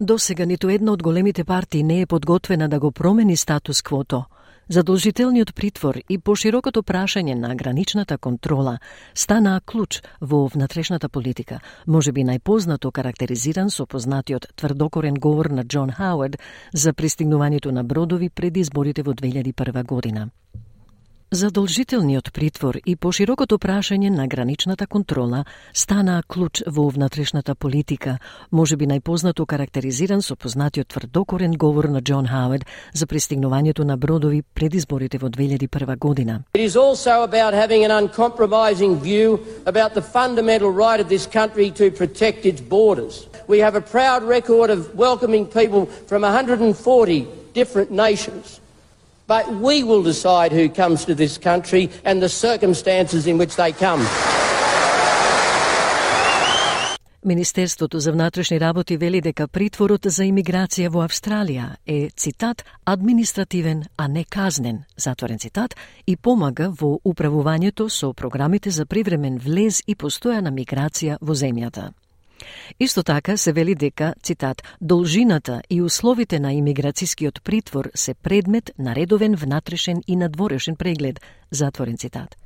[0.00, 4.24] До сега ниту една од големите партии не е подготвена да го промени статус квото–
[4.68, 8.74] Задолжителниот притвор и поширокото прашање на граничната контрола
[9.16, 15.94] станаа клуч во внатрешната политика, може би најпознато карактеризиран со познатиот тврдокорен говор на Џон
[15.96, 16.36] Хауард
[16.74, 20.28] за пристигнувањето на бродови пред изборите во 2001 година.
[21.30, 25.42] Задолжителниот притвор и поширокото прашање на граничната контрола
[25.76, 28.16] стана клуч во внатрешната политика,
[28.50, 32.64] може би најпознато карактеризиран со познатиот тврдокорен говор на Џон Хауард
[32.94, 36.44] за пристигнувањето на бродови пред изборите во 2001 година.
[36.54, 41.70] It is also about having an uncompromising view about the fundamental right of this country
[41.76, 43.28] to protect its borders.
[43.48, 48.60] We have a proud record of welcoming people from 140 different nations.
[49.28, 53.72] But we will decide who comes to this country and the circumstances in which they
[53.72, 54.06] come.
[57.24, 64.08] Министерството за внатрешни работи вели дека притворот за имиграција во Австралија е, цитат, административен, а
[64.08, 70.50] не казнен, затворен цитат, и помага во управувањето со програмите за привремен влез и постојана
[70.50, 71.92] миграција во земјата.
[72.80, 78.94] Исто така се вели дека, цитат, должината и условите на имиграцијскиот притвор се предмет на
[78.94, 81.20] редовен внатрешен и надворешен преглед,
[81.50, 82.36] затворен цитат.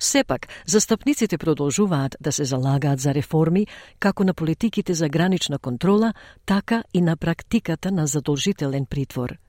[0.00, 3.66] Сепак, застапниците продолжуваат да се залагаат за реформи
[3.98, 6.14] како на политиките за гранична контрола,
[6.46, 9.36] така и на практиката на задолжителен притвор–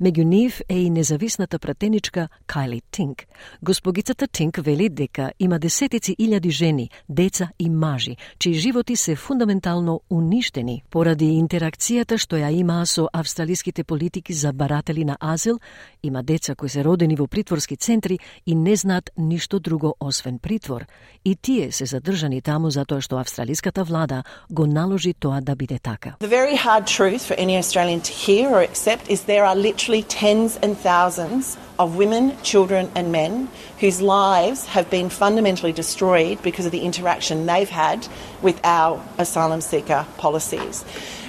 [0.00, 3.24] Меѓу нив е и независната пратеничка Кайли Тинк.
[3.62, 10.00] Госпогицата Тинк вели дека има десетици илјади жени, деца и мажи, чии животи се фундаментално
[10.10, 15.60] уништени поради интеракцијата што ја имаа со австралиските политики за баратели на азил,
[16.02, 20.86] има деца кои се родени во притворски центри и не знаат ништо друго освен притвор,
[21.24, 26.16] и тие се задржани таму затоа што австралиската влада го наложи тоа да биде така.
[26.20, 30.04] The very hard truth for any Australian to hear or accept is there are literally
[30.04, 33.48] tens and thousands of women, children, and men
[33.80, 38.06] whose lives have been fundamentally destroyed because of the interaction they've had
[38.42, 40.84] with our asylum seeker policies.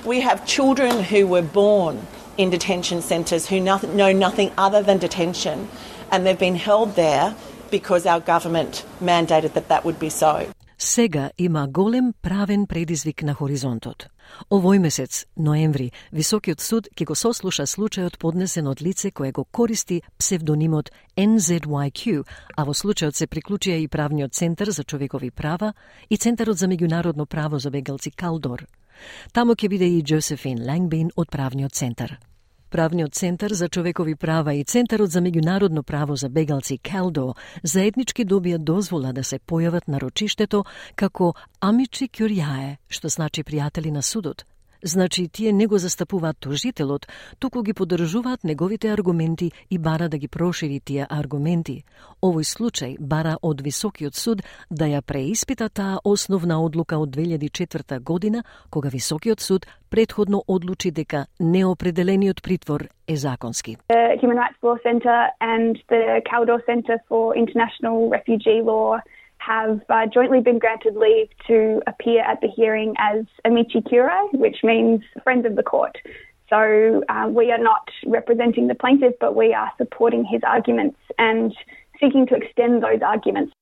[0.06, 2.06] We have children who were born
[2.38, 5.68] in detention centres who nothing, know nothing other than detention,
[6.12, 7.36] and they've been held there
[7.72, 10.46] because our government mandated that that would be so.
[10.78, 14.06] Sega ima golem praven predizvik na horizontod.
[14.50, 20.02] Овој месец, ноември, Високиот суд ќе го сослуша случајот поднесен од лице кое го користи
[20.18, 22.24] псевдонимот NZYQ,
[22.56, 25.74] а во случајот се приклучија и правниот центар за човекови права
[26.10, 28.66] и Центарот за меѓународно право за бегалци Калдор.
[29.34, 32.18] Таму ќе биде и Джозефин Лангбин од правниот центар.
[32.70, 38.58] Правниот центар за човекови права и Центарот за меѓународно право за бегалци Келдо заеднички добија
[38.58, 44.46] дозвола да се појават на рочиштето како амичи кюрјае, што значи пријатели на судот–
[44.84, 47.08] Значи, тие не го застапуваат тужителот,
[47.40, 51.84] туку ги поддржуваат неговите аргументи и бара да ги прошири тие аргументи.
[52.22, 58.44] Овој случај бара од Високиот суд да ја преиспита таа основна одлука од 2004 година,
[58.70, 63.78] кога Високиот суд предходно одлучи дека неопределениот притвор е законски.
[63.90, 69.00] The Human Rights Law Center and the Caldor Center for International Refugee Law
[69.48, 74.58] have uh, jointly been granted leave to appear at the hearing as amici curiae, which
[74.64, 75.98] means friends of the court.
[76.50, 81.54] So uh, we are not representing the plaintiff, but we are supporting his arguments and
[82.00, 83.54] seeking to extend those arguments.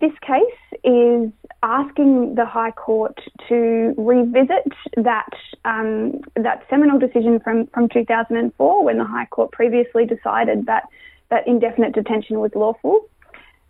[0.00, 1.30] This case is
[1.62, 3.16] asking the High Court
[3.48, 5.28] to revisit that
[5.64, 10.84] um, that seminal decision from, from 2004 when the High Court previously decided that,
[11.30, 13.06] that indefinite detention was lawful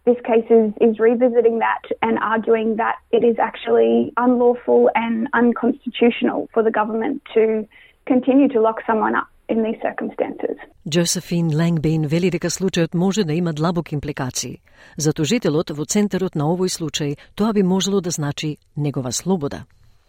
[0.04, 6.48] this case is, is revisiting that and arguing that it is actually unlawful and unconstitutional
[6.52, 7.66] for the government to
[8.06, 10.56] continue to lock someone up in these circumstances.
[10.88, 14.60] Josephine Лангбейн вели дека случајот може да има длабоки импликации.
[14.96, 19.64] За тужителот во центарот на овој случај тоа би можело да значи негова слобода.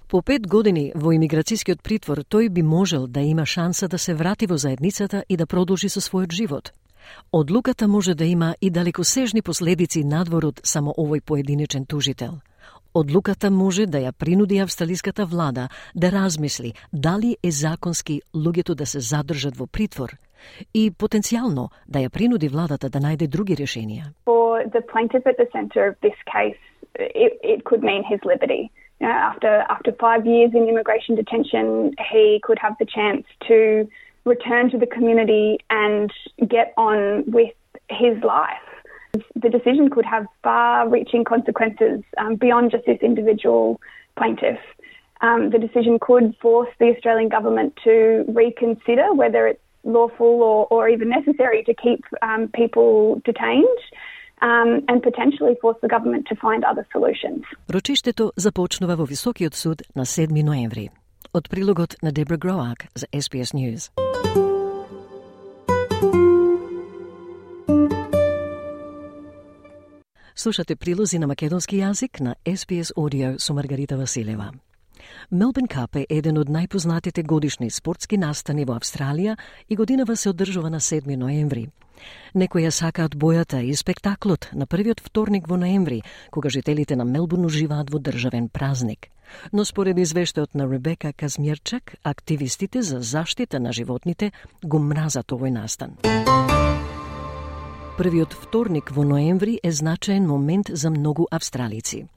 [0.09, 4.47] По пет години во имиграцијскиот притвор тој би можел да има шанса да се врати
[4.47, 6.73] во заедницата и да продолжи со својот живот–
[7.31, 12.39] Одлуката може да има и далекосежни последици надвор од само овој поединечен тужител.
[12.93, 18.99] Одлуката може да ја принуди австралиската влада да размисли дали е законски луѓето да се
[18.99, 20.13] задржат во притвор
[20.73, 24.13] и потенцијално да ја принуди владата да најде други решенија.
[24.25, 26.61] For the plaintiff at the center of this case,
[26.99, 28.69] it, it could mean his liberty.
[29.01, 33.87] You know, after after five years in immigration detention, he could have the chance to
[34.25, 36.11] return to the community and
[36.47, 37.53] get on with
[37.89, 38.67] his life.
[39.35, 43.79] The decision could have far reaching consequences um, beyond just this individual
[44.17, 44.59] plaintiff.
[45.21, 50.89] Um, the decision could force the Australian government to reconsider whether it's lawful or, or
[50.89, 53.83] even necessary to keep um, people detained.
[54.41, 57.45] Um, and potentially force the government to find other solutions.
[57.71, 60.35] Ročište to vo Visoki odsud na 7.
[60.43, 60.91] novembri.
[61.33, 63.89] Од прилогот на Дебра Гроак за SBS News.
[70.35, 74.51] Слушате прилози на македонски јазик на SBS Audio со Маргарита Василева.
[75.31, 79.37] Мелбен Кап е еден од најпознатите годишни спортски настани во Австралија
[79.69, 81.69] и годинава се одржува на 7 ноември.
[82.35, 87.45] Некои ја сакаат бојата и спектаклот на првиот вторник во ноември, кога жителите на Мелбурн
[87.45, 89.07] уживаат во државен празник.
[89.53, 94.31] Но според извештајот на Ребека Казмирчак, активистите за заштита на животните
[94.63, 95.97] го мразат овој настан.
[97.97, 102.07] Првиот вторник во ноември е значаен момент за многу австралици.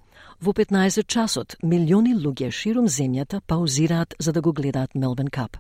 [0.41, 5.57] Во 15 часот, милиони луѓе широм земјата паузираат за да го гледаат Мелбен Кап.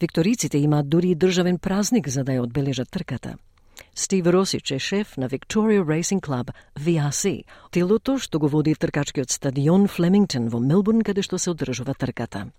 [0.00, 3.36] Викториците имаат дури и државен празник за да ја одбележат трката.
[3.94, 9.86] Стив Росич е шеф на Victoria Racing Club, VRC, телото што го води тркачкиот стадион
[9.86, 12.50] Флемингтон во Мелбурн каде што се одржува трката.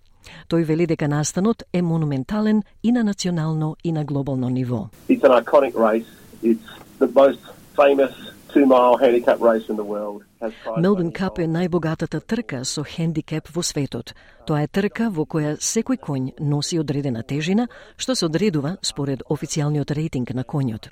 [0.48, 4.88] Тој вели дека настанот е монументален и на национално и на глобално ниво.
[5.08, 6.08] It's an iconic race.
[6.42, 6.64] It's
[6.98, 7.44] the most
[7.76, 8.35] famous
[10.76, 14.14] Мелбурн Кап е најбогатата трка со хендикеп во светот.
[14.48, 19.92] Тоа е трка во која секој конј носи одредена тежина, што се одредува според официјалниот
[19.92, 20.88] рейтинг на конјот.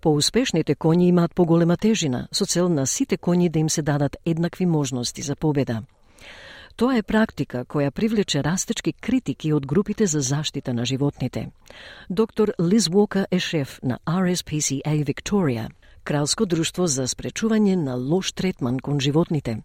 [0.00, 4.66] Поуспешните коњи имаат поголема тежина, со цел на сите коњи да им се дадат еднакви
[4.66, 5.82] можности за победа.
[6.76, 11.50] Тоа е практика која привлече растечки критики од групите за заштита на животните.
[12.10, 15.68] Доктор Лиз Уока е шеф на RSPCA Victoria,
[16.04, 19.62] кралско друштво за спречување на лош третман кон животните.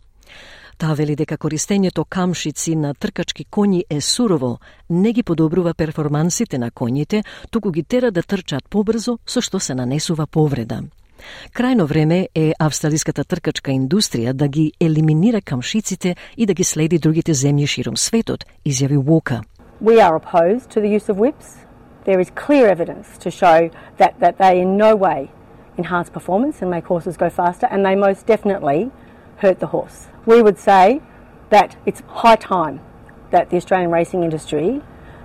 [0.79, 4.59] Таа вели дека користењето камшици на тркачки коњи е сурово,
[4.89, 9.75] не ги подобрува перформансите на коњите, туку ги тера да трчат побрзо, со што се
[9.75, 10.83] нанесува повреда.
[11.51, 17.33] Крајно време е австралиската тркачка индустрија да ги елиминира камшиците и да ги следи другите
[17.33, 19.43] земји широм светот, изјави Уока.
[19.81, 21.59] We are opposed to the use of whips.
[22.05, 25.27] There is clear evidence to show that, that they in no way
[25.78, 28.90] enhance performance and make horses go faster, and they most definitely
[29.38, 30.08] hurt the horse.
[30.26, 31.00] We would say
[31.50, 32.80] that it's high time
[33.30, 34.80] that the Australian racing industry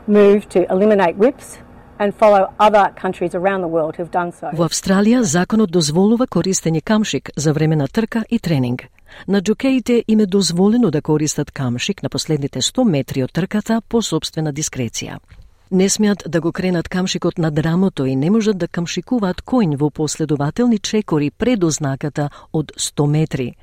[0.08, 1.60] move to eliminate whips
[2.00, 4.50] and follow other countries around the world who've done so.
[4.54, 8.88] Во Австралија законот дозволува користење камшик за време на трка и тренинг.
[9.28, 14.02] На джокеите им е дозволено да користат камшик на последните 100 метри од трката по
[14.02, 15.20] собствена дискреција.
[15.71, 19.91] Не смеат да го кренат камшикот на драмото и не можат да камшикуваат коњ во
[19.91, 23.55] последователни чекори пред ознаката од 100 метри.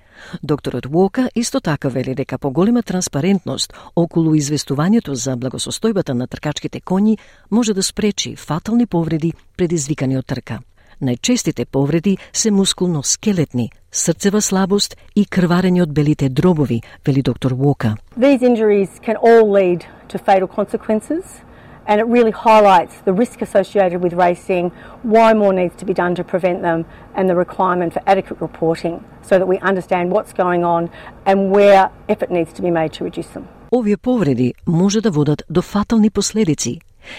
[0.43, 7.17] Докторот Уока исто така вели дека поголема транспарентност околу известувањето за благосостојбата на тркачките коњи
[7.49, 10.59] може да спречи фатални повреди предизвикани од трка.
[11.01, 17.95] Најчестите повреди се мускулно-скелетни, срцева слабост и крварење од белите дробови, вели доктор Уока.
[18.17, 21.41] These injuries can all lead to fatal consequences
[21.88, 26.14] and it really highlights the risk associated with racing, why more needs to be done
[26.14, 26.84] to prevent them,
[27.16, 30.90] and the requirement for adequate reporting so that we understand what's going on
[31.24, 33.44] and where effort needs to be made to reduce them.
[33.70, 36.78] Овие повреди може да водат до фатални последици.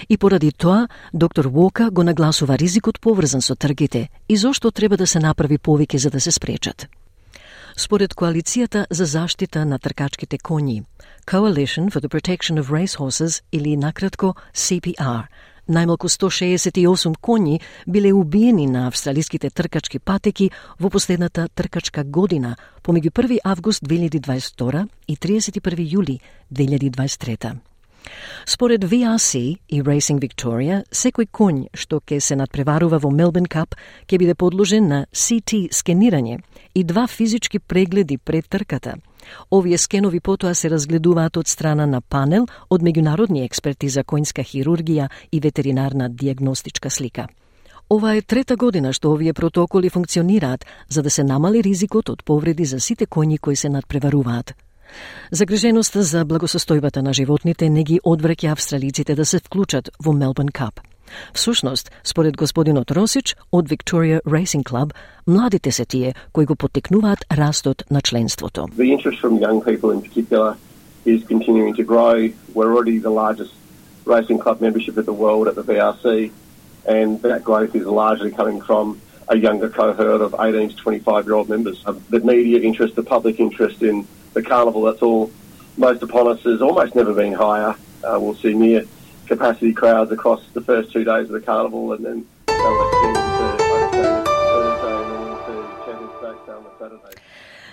[0.10, 5.08] И поради тоа, доктор Вока го нагласува ризикот поврзан со тргите и зошто треба да
[5.08, 6.88] се направи повеќе за да се спречат.
[7.77, 10.83] Според Коалицијата за заштита на тркачките коњи,
[11.27, 15.27] Coalition for the Protection of Racehorses или накратко CPR,
[15.69, 20.51] Најмалку 168 коњи биле убиени на австралиските тркачки патеки
[20.81, 26.19] во последната тркачка година, помеѓу 1 август 2022 и 31 јули
[26.51, 27.72] 2023.
[28.47, 33.77] Според VRC и Racing Victoria, секој конј што ќе се надпреварува во Мелбен Кап
[34.07, 36.41] ќе биде подложен на CT скенирање
[36.75, 38.97] и два физички прегледи пред трката.
[39.51, 45.09] Овие скенови потоа се разгледуваат од страна на панел од меѓународни експерти за конјска хирургија
[45.31, 47.29] и ветеринарна диагностичка слика.
[47.91, 52.65] Ова е трета година што овие протоколи функционираат за да се намали ризикот од повреди
[52.65, 54.55] за сите коњи кои се надпреваруваат.
[55.31, 60.81] Загриженоста за благосостојбата на животните не ги одвраќа австралиците да се вклучат во Мелбурн Кап.
[61.35, 64.93] Всушност, според господинот Росич од Victoria Racing Club,
[65.27, 68.61] младите се тие кои го потекнуваат растот на членството.
[68.61, 70.57] The interest from young people in particular
[71.07, 72.33] is continuing to grow.
[72.55, 73.53] We're already the largest
[74.07, 76.31] racing club membership in the world at the VRC,
[76.87, 78.85] and that growth is largely coming from
[79.29, 81.85] a younger cohort of 18 to 25 year old members.
[82.11, 85.31] The media interest, the public interest in the carnival that's all
[85.77, 87.75] most upon us has almost never been higher.
[88.05, 88.85] Uh, we'll see near
[89.27, 92.53] capacity crowds across the first two days of the carnival and then the
[96.79, 97.22] Saturday.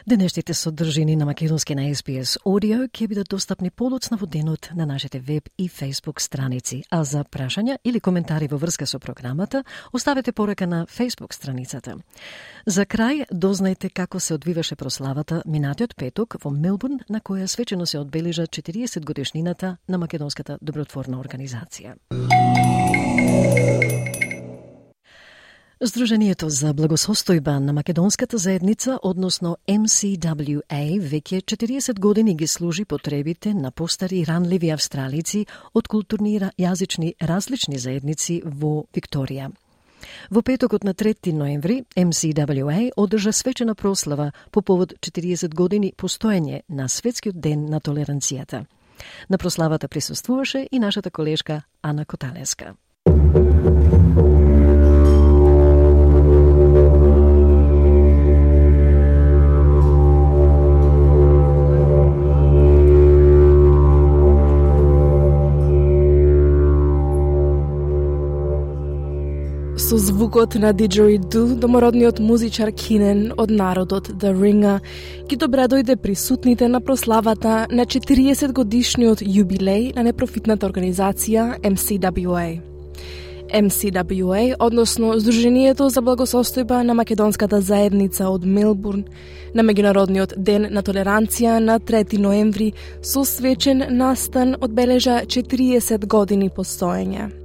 [0.10, 5.20] Денешните содржини на Македонски на SPS Audio ќе бидат достапни подоцна во денот на нашите
[5.20, 6.82] веб и Facebook страници.
[6.89, 11.97] А за прашања или коментари во врска со програмата, оставете порака на Facebook страницата.
[12.66, 17.99] За крај, дознајте како се одвиваше прославата минатиот петок во Мелбурн, на која свечено се
[17.99, 21.93] одбележа 40 годишнината на Македонската добротворна организација.
[25.80, 33.72] Здружението за благосостојба на македонската заедница, односно MCWA, веќе 40 години ги служи потребите на
[33.72, 39.54] постари и ранливи австралици од културни и јазични различни заедници во Викторија.
[40.30, 46.90] Во петокот на 3 ноември, MCWA одржа свечена прослава по повод 40 години постоење на
[46.90, 48.66] Светскиот ден на толеранцијата.
[49.30, 52.76] На прославата присуствуваше и нашата колешка Ана Коталеска.
[69.80, 74.80] Со звукот на диджериду, домородниот музичар Кинен од народот The Ringa
[75.30, 82.60] ги добре дојде присутните на прославата на 40 годишниот јубилеј на непрофитната организација MCWA.
[83.54, 89.06] MCWA, односно Сдруженијето за благосостојба на македонската заедница од Мелбурн,
[89.54, 97.39] на меѓународниот ден на толеранција на 3 ноември со свечен настан одбележа 40 години постоење.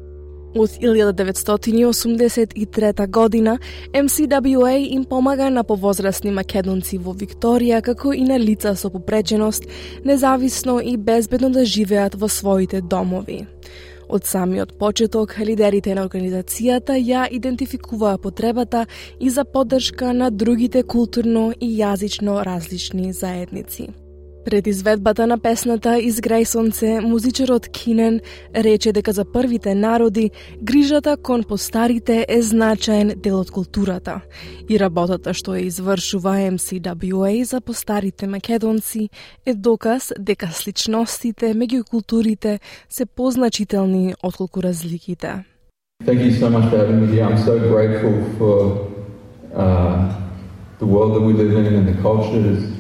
[0.55, 3.59] Од 1983 година,
[3.92, 9.64] MCWA им помага на повозрастни македонци во Викторија, како и на лица со попреченост,
[10.05, 13.46] независно и безбедно да живеат во своите домови.
[14.09, 18.86] Од самиот почеток, лидерите на организацијата ја идентификуваа потребата
[19.20, 24.03] и за поддршка на другите културно и јазично различни заедници.
[24.45, 28.20] Пред изведбата на песната Изграј сонце, музичарот Кинен
[28.55, 30.30] рече дека за првите народи
[30.62, 34.20] грижата кон постарите е значаен дел од културата
[34.68, 39.09] и работата што ја извршува MCWA за постарите македонци
[39.47, 45.45] е доказ дека сличностите меѓу културите се позначителни отколку разликите.
[46.05, 47.24] Thank you so much for having me here.
[47.24, 48.57] I'm so grateful for
[49.57, 50.12] uh,
[50.78, 52.74] the world that we live in and the cultures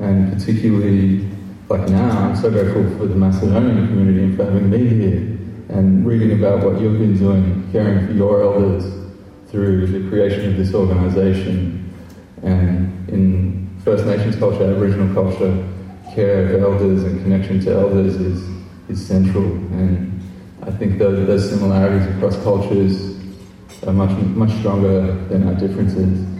[0.00, 1.28] and particularly
[1.68, 5.38] like now, I'm so grateful for the Macedonian community and for having me here
[5.70, 8.84] and reading about what you've been doing, caring for your elders
[9.48, 11.90] through the creation of this organisation.
[12.42, 15.66] And in First Nations culture, Aboriginal culture,
[16.14, 18.46] care of elders and connection to elders is,
[18.88, 19.44] is central.
[19.44, 20.20] And
[20.62, 23.16] I think those, those similarities across cultures
[23.86, 26.33] are much, much stronger than our differences.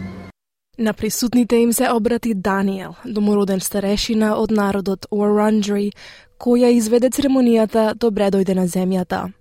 [0.77, 5.93] На присутните им се обрати Даниел, домороден старешина од народот Wurundjeri,
[6.35, 9.31] која изведе церемонијата Добре дојде на земјата.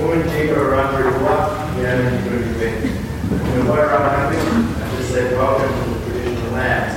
[0.00, 1.46] Woman Jacob Wurundjeri Bluff,
[1.78, 2.90] Yemen, Unity
[3.30, 4.42] In the water I'm having,
[4.80, 6.94] I just said welcome to the traditional lands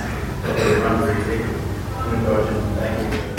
[0.50, 1.54] of the Wurundjeri people.
[2.80, 3.34] Thank you.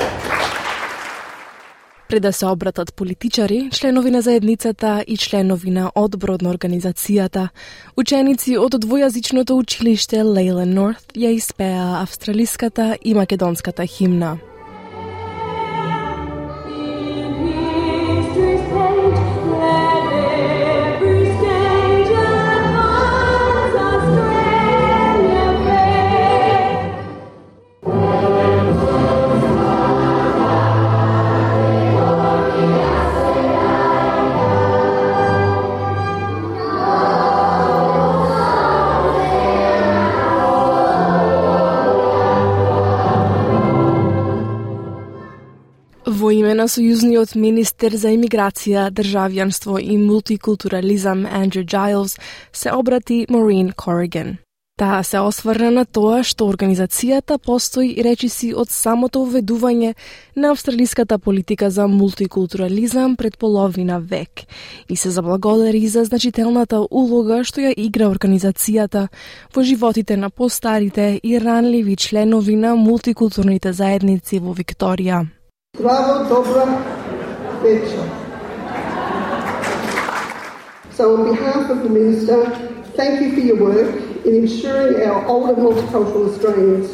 [2.14, 7.48] Пред да се обратат политичари, членови на заедницата и членови на одборот на организацијата,
[7.96, 14.36] ученици од двојазичното училиште Лейлен Норт ја испеа австралиската и македонската химна.
[46.64, 52.14] На сојузниот министер за имиграција, државјанство и мултикултурализам Андрю Giles
[52.52, 54.38] се обрати Морин Кориган.
[54.80, 59.92] Таа се осврна на тоа што организацијата постои речиси од самото уведување
[60.36, 64.48] на австралиската политика за мултикултурализам пред половина век
[64.88, 69.08] и се заблагодари за значителната улога што ја игра организацијата
[69.54, 75.26] во животите на постарите и ранливи членови на мултикултурните заедници во Викторија.
[75.76, 76.84] Bravo, dobra,
[77.60, 78.08] wieczór.
[80.92, 82.46] So on behalf of the Minister,
[82.94, 86.88] thank you for your work in ensuring our older multicultural Australians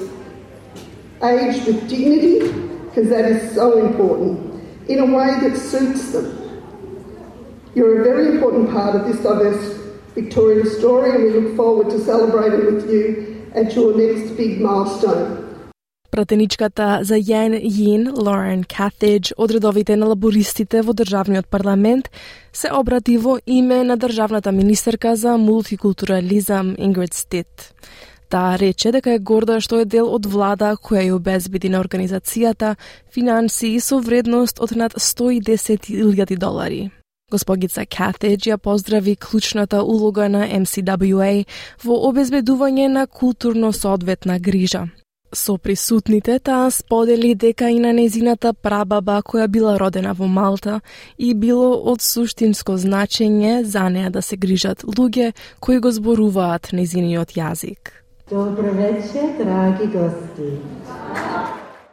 [1.22, 2.50] age with dignity,
[2.86, 6.62] because that is so important, in a way that suits them.
[7.74, 9.76] You're a very important part of this diverse
[10.14, 15.49] Victorian story, and we look forward to celebrating with you at your next big milestone.
[16.20, 22.10] Пратеничката за Јен Јин, Лорен Катедж, од редовите на лабористите во Државниот парламент,
[22.52, 27.72] се обрати во име на државната министерка за мултикултурализам Ингрид Стит.
[28.28, 32.76] Таа рече дека е горда што е дел од влада која ја обезбеди на организацијата
[33.08, 36.90] финансии со вредност од над 110.000 долари.
[37.32, 41.46] Госпогица Катедж ја поздрави клучната улога на MCWA
[41.80, 44.90] во обезбедување на културно соодветна грижа.
[45.32, 50.80] Со присутните таа сподели дека и на незината прабаба која била родена во Малта
[51.18, 57.38] и било од суштинско значење за неа да се грижат луѓе кои го зборуваат незиниот
[57.38, 57.94] јазик.
[58.30, 60.50] Добро вечер, драги гости.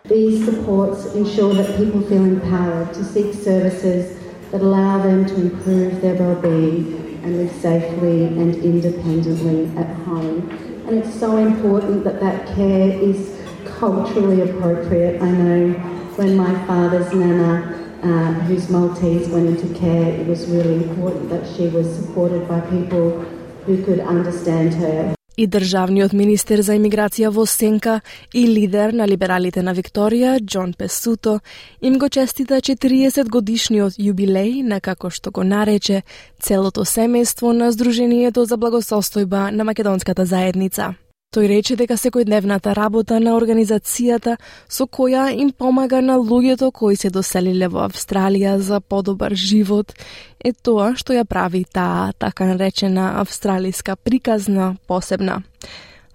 [0.10, 4.18] These supports ensure that people feel empowered to seek services
[4.52, 10.67] that allow them to improve their well-being and live safely and independently at home.
[10.88, 15.22] And it's so important that that care is culturally appropriate.
[15.22, 15.74] I know
[16.16, 21.46] when my father's nana, uh, who's Maltese, went into care, it was really important that
[21.58, 23.20] she was supported by people
[23.66, 28.02] who could understand her и државниот министер за имиграција во Сенка
[28.34, 31.40] и лидер на либералите на Викторија, Џон Песуто,
[31.82, 36.04] им го честита 40 годишниот јубилеј на како што го нарече
[36.42, 40.96] целото семејство на Сдруженијето за благосостојба на македонската заедница.
[41.36, 44.38] Тој рече дека секојдневната работа на организацијата
[44.72, 49.92] со која им помага на луѓето кои се доселиле во Австралија за подобар живот
[50.40, 55.44] е тоа што ја прави таа така наречена австралиска приказна посебна.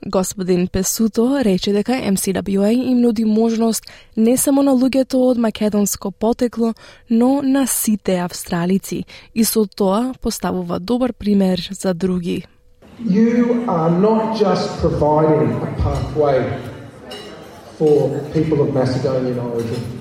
[0.07, 3.85] Господин Песуто рече дека MCWA им нуди можност
[4.17, 6.73] не само на луѓето од македонско потекло,
[7.11, 9.05] но на сите австралици
[9.35, 12.47] и со тоа поставува добар пример за други.
[12.99, 16.61] You are not just providing a pathway
[17.79, 20.01] for people of Macedonian origin.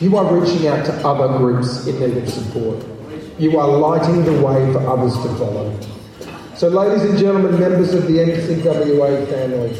[0.00, 2.84] You are reaching out to other groups in need of support.
[3.38, 5.78] You are lighting the way for others to follow.
[6.56, 9.76] So, ladies and gentlemen, members of the NCWA family,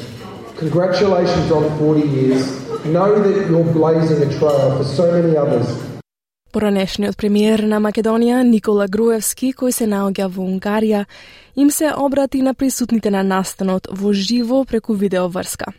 [0.57, 2.85] congratulations on 40 years.
[2.87, 5.90] Know that you're blazing a trail for so many others
[6.51, 11.05] Поранешниот премиер на Македонија Никола Груевски, кој се наоѓа во Унгарија,
[11.55, 15.71] им се обрати на присутните на настанот во живо преку видеоврска.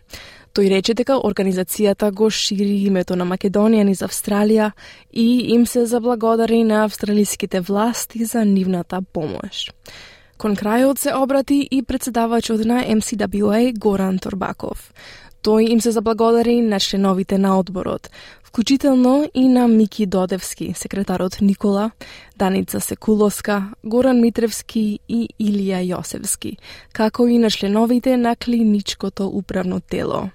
[0.56, 4.72] Тој рече дека организацијата го шири името на Македонија низ Австралија
[5.12, 9.68] и им се заблагодари на австралиските власти за нивната помош.
[10.38, 14.94] Кон крајот се обрати и председавачот на MCWA Горан Торбаков.
[15.42, 18.10] Тој им се заблагодари на членовите на одборот,
[18.44, 21.92] вклучително и на Мики Додевски, секретарот Никола,
[22.38, 26.58] Даница Секулоска, Горан Митревски и Илија Јосевски,
[26.94, 30.30] како и на членовите на клиничкото управно тело.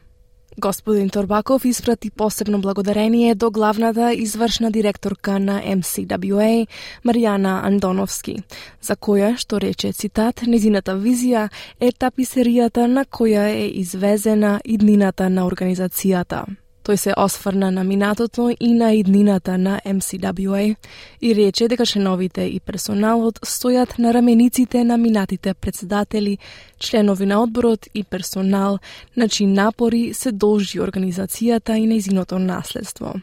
[0.59, 6.67] Господин Торбаков испрати посебно благодарение до главната извршна директорка на MCWA,
[7.05, 8.41] Маријана Андоновски,
[8.81, 15.45] за која, што рече цитат, незината визија е таписеријата на која е извезена иднината на
[15.45, 16.47] организацијата.
[16.87, 20.77] Тој се осврна на минатото и на иднината на MCWA
[21.21, 26.39] и рече дека членовите и персоналот стојат на рамениците на минатите председатели,
[26.79, 28.79] членови на одборот и персонал,
[29.17, 33.15] на чии напори се должи организацијата и нејзиното наследство.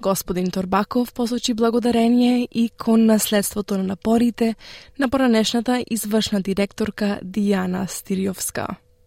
[0.00, 4.54] Господин Торбаков посочи благодарение и кон наследството на напорите
[4.98, 8.66] на поранешната извршна директорка Дијана Стириовска.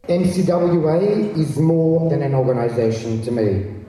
[0.09, 3.81] MCWA is more than an organization to me.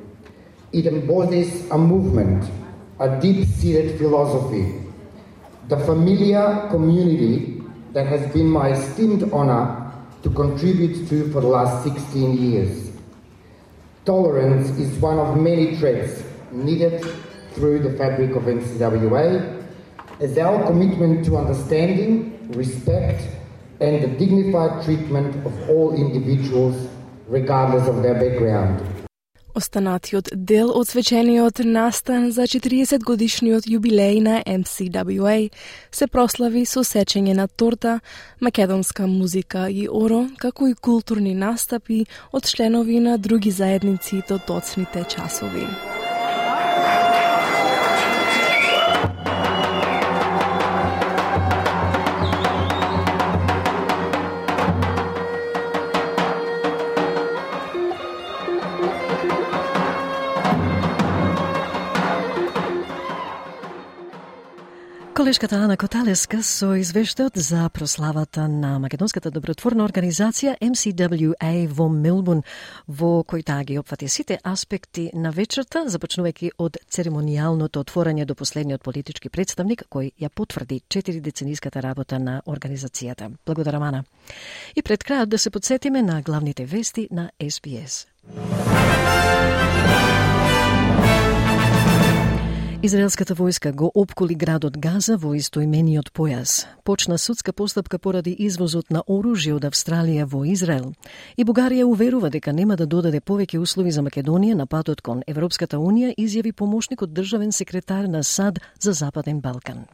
[0.72, 2.50] It embodies a movement,
[2.98, 4.82] a deep seated philosophy,
[5.68, 7.62] the familiar community
[7.92, 9.92] that has been my esteemed honor
[10.22, 12.90] to contribute to for the last 16 years.
[14.06, 17.04] Tolerance is one of many traits needed
[17.52, 19.62] through the fabric of NCWA
[20.20, 23.28] as our commitment to understanding, respect,
[23.80, 26.88] and the dignified treatment of all individuals
[27.28, 28.91] regardless of their background.
[29.54, 35.50] Останатиот дел од свечениот настан за 40 годишниот јубилеј на MCWA
[35.92, 38.00] се прослави со сечење на торта,
[38.40, 45.04] македонска музика и оро, како и културни настапи од членови на други заедници до доцните
[45.04, 45.68] часови.
[65.32, 72.42] Колешката Ана Коталеска со извештаот за прославата на Македонската добротворна организација MCWA во Милбун,
[72.84, 78.84] во кој таа ги опфати сите аспекти на вечерта, започнувајќи од церемонијалното отворање до последниот
[78.84, 83.32] политички представник кој ја потврди четири децениската работа на организацијата.
[83.46, 84.04] Благодарам Ана.
[84.76, 88.04] И пред крајот да се подсетиме на главните вести на SBS.
[92.84, 96.66] Израелската војска го опколи градот Газа во истоимениот појас.
[96.82, 100.90] Почна судска постапка поради извозот на оружје од Австралија во Израел.
[101.36, 105.78] И Бугарија уверува дека нема да додаде повеќе услови за Македонија на патот кон Европската
[105.78, 109.86] Унија, изјави помошникот државен секретар на САД за Западен Балкан.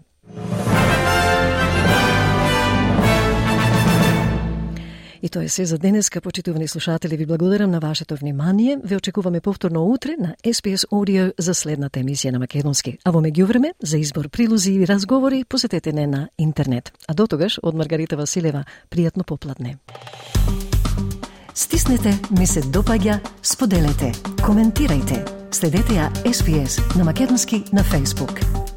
[5.28, 7.16] И тоа е се за денеска, почитувани слушатели.
[7.16, 8.78] Ви благодарам на вашето внимание.
[8.84, 12.96] Ве очекуваме повторно утре на SPS Audio за следната емисија на Македонски.
[13.04, 16.92] А во меѓувреме, за избор прилози и разговори, посетете не на интернет.
[17.08, 19.76] А до тогаш, од Маргарита Василева, пријатно попладне.
[21.54, 25.28] Стиснете, ми се допаѓа, споделете, коментирајте.
[25.52, 28.67] Следете ја SPS на Македонски на Facebook.